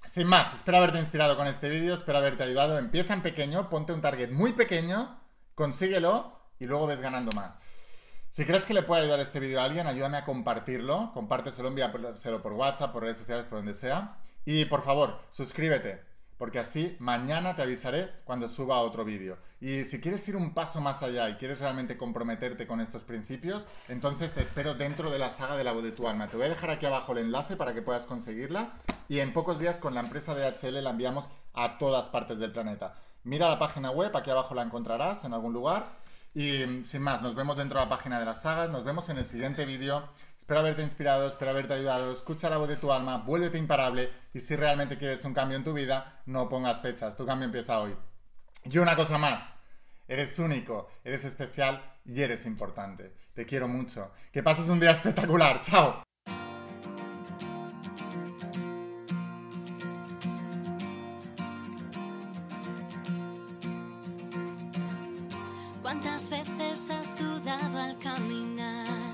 sin 0.05 0.27
más, 0.27 0.53
espero 0.53 0.77
haberte 0.77 0.99
inspirado 0.99 1.37
con 1.37 1.47
este 1.47 1.69
vídeo, 1.69 1.93
espero 1.93 2.17
haberte 2.17 2.43
ayudado. 2.43 2.77
Empieza 2.77 3.13
en 3.13 3.21
pequeño, 3.21 3.69
ponte 3.69 3.93
un 3.93 4.01
target 4.01 4.31
muy 4.31 4.53
pequeño, 4.53 5.19
consíguelo 5.55 6.39
y 6.59 6.65
luego 6.65 6.87
ves 6.87 7.01
ganando 7.01 7.31
más. 7.33 7.57
Si 8.29 8.45
crees 8.45 8.65
que 8.65 8.73
le 8.73 8.81
puede 8.81 9.03
ayudar 9.03 9.19
este 9.19 9.39
vídeo 9.39 9.61
a 9.61 9.63
alguien, 9.65 9.85
ayúdame 9.85 10.17
a 10.17 10.25
compartirlo. 10.25 11.11
Compárteselo, 11.13 11.67
envíaselo 11.67 12.41
por 12.41 12.53
WhatsApp, 12.53 12.91
por 12.91 13.03
redes 13.03 13.17
sociales, 13.17 13.45
por 13.45 13.59
donde 13.59 13.75
sea. 13.75 14.17
Y 14.43 14.65
por 14.65 14.83
favor, 14.83 15.19
suscríbete, 15.29 16.03
porque 16.43 16.59
así 16.59 16.97
mañana 16.99 17.55
te 17.55 17.61
avisaré 17.61 18.11
cuando 18.25 18.49
suba 18.49 18.81
otro 18.81 19.05
vídeo. 19.05 19.37
Y 19.61 19.85
si 19.85 20.01
quieres 20.01 20.27
ir 20.27 20.35
un 20.35 20.53
paso 20.53 20.81
más 20.81 21.01
allá 21.01 21.29
y 21.29 21.35
quieres 21.35 21.61
realmente 21.61 21.95
comprometerte 21.95 22.67
con 22.67 22.81
estos 22.81 23.05
principios, 23.05 23.65
entonces 23.87 24.33
te 24.33 24.41
espero 24.41 24.73
dentro 24.73 25.09
de 25.09 25.19
la 25.19 25.29
saga 25.29 25.55
de 25.55 25.63
la 25.63 25.71
voz 25.71 25.83
de 25.83 25.93
tu 25.93 26.05
alma. 26.05 26.29
Te 26.29 26.35
voy 26.35 26.47
a 26.47 26.49
dejar 26.49 26.69
aquí 26.69 26.85
abajo 26.85 27.13
el 27.13 27.19
enlace 27.19 27.55
para 27.55 27.73
que 27.73 27.81
puedas 27.81 28.05
conseguirla. 28.05 28.73
Y 29.07 29.19
en 29.19 29.31
pocos 29.31 29.57
días 29.57 29.79
con 29.79 29.93
la 29.93 30.01
empresa 30.01 30.35
DHL 30.35 30.83
la 30.83 30.89
enviamos 30.89 31.29
a 31.53 31.77
todas 31.77 32.09
partes 32.09 32.37
del 32.39 32.51
planeta. 32.51 32.95
Mira 33.23 33.47
la 33.47 33.57
página 33.57 33.91
web, 33.91 34.13
aquí 34.13 34.29
abajo 34.29 34.53
la 34.53 34.63
encontrarás 34.63 35.23
en 35.23 35.33
algún 35.33 35.53
lugar. 35.53 35.95
Y 36.33 36.65
mm, 36.65 36.83
sin 36.83 37.03
más, 37.03 37.21
nos 37.21 37.35
vemos 37.35 37.55
dentro 37.55 37.79
de 37.79 37.85
la 37.85 37.89
página 37.89 38.19
de 38.19 38.25
las 38.25 38.41
sagas, 38.41 38.69
nos 38.69 38.83
vemos 38.83 39.07
en 39.07 39.17
el 39.17 39.25
siguiente 39.25 39.65
vídeo. 39.65 40.09
Espero 40.43 40.59
haberte 40.59 40.83
inspirado, 40.83 41.25
espero 41.25 41.51
haberte 41.51 41.73
ayudado. 41.73 42.11
Escucha 42.11 42.49
la 42.49 42.57
voz 42.57 42.67
de 42.67 42.75
tu 42.75 42.91
alma, 42.91 43.19
vuélvete 43.19 43.57
imparable 43.57 44.11
y 44.33 44.41
si 44.41 44.57
realmente 44.57 44.97
quieres 44.97 45.23
un 45.23 45.33
cambio 45.33 45.55
en 45.55 45.63
tu 45.63 45.71
vida, 45.71 46.21
no 46.25 46.49
pongas 46.49 46.81
fechas, 46.81 47.15
tu 47.15 47.25
cambio 47.25 47.45
empieza 47.45 47.79
hoy. 47.79 47.95
Y 48.65 48.77
una 48.77 48.97
cosa 48.97 49.17
más, 49.17 49.53
eres 50.05 50.37
único, 50.39 50.89
eres 51.05 51.23
especial 51.23 51.81
y 52.03 52.21
eres 52.21 52.45
importante. 52.45 53.15
Te 53.33 53.45
quiero 53.45 53.69
mucho. 53.69 54.11
Que 54.33 54.43
pases 54.43 54.67
un 54.67 54.81
día 54.81 54.91
espectacular. 54.91 55.61
Chao. 55.61 56.03
¿Cuántas 65.81 66.29
veces 66.29 66.89
has 66.89 67.17
dudado 67.17 67.79
al 67.79 67.97
caminar? 67.99 69.13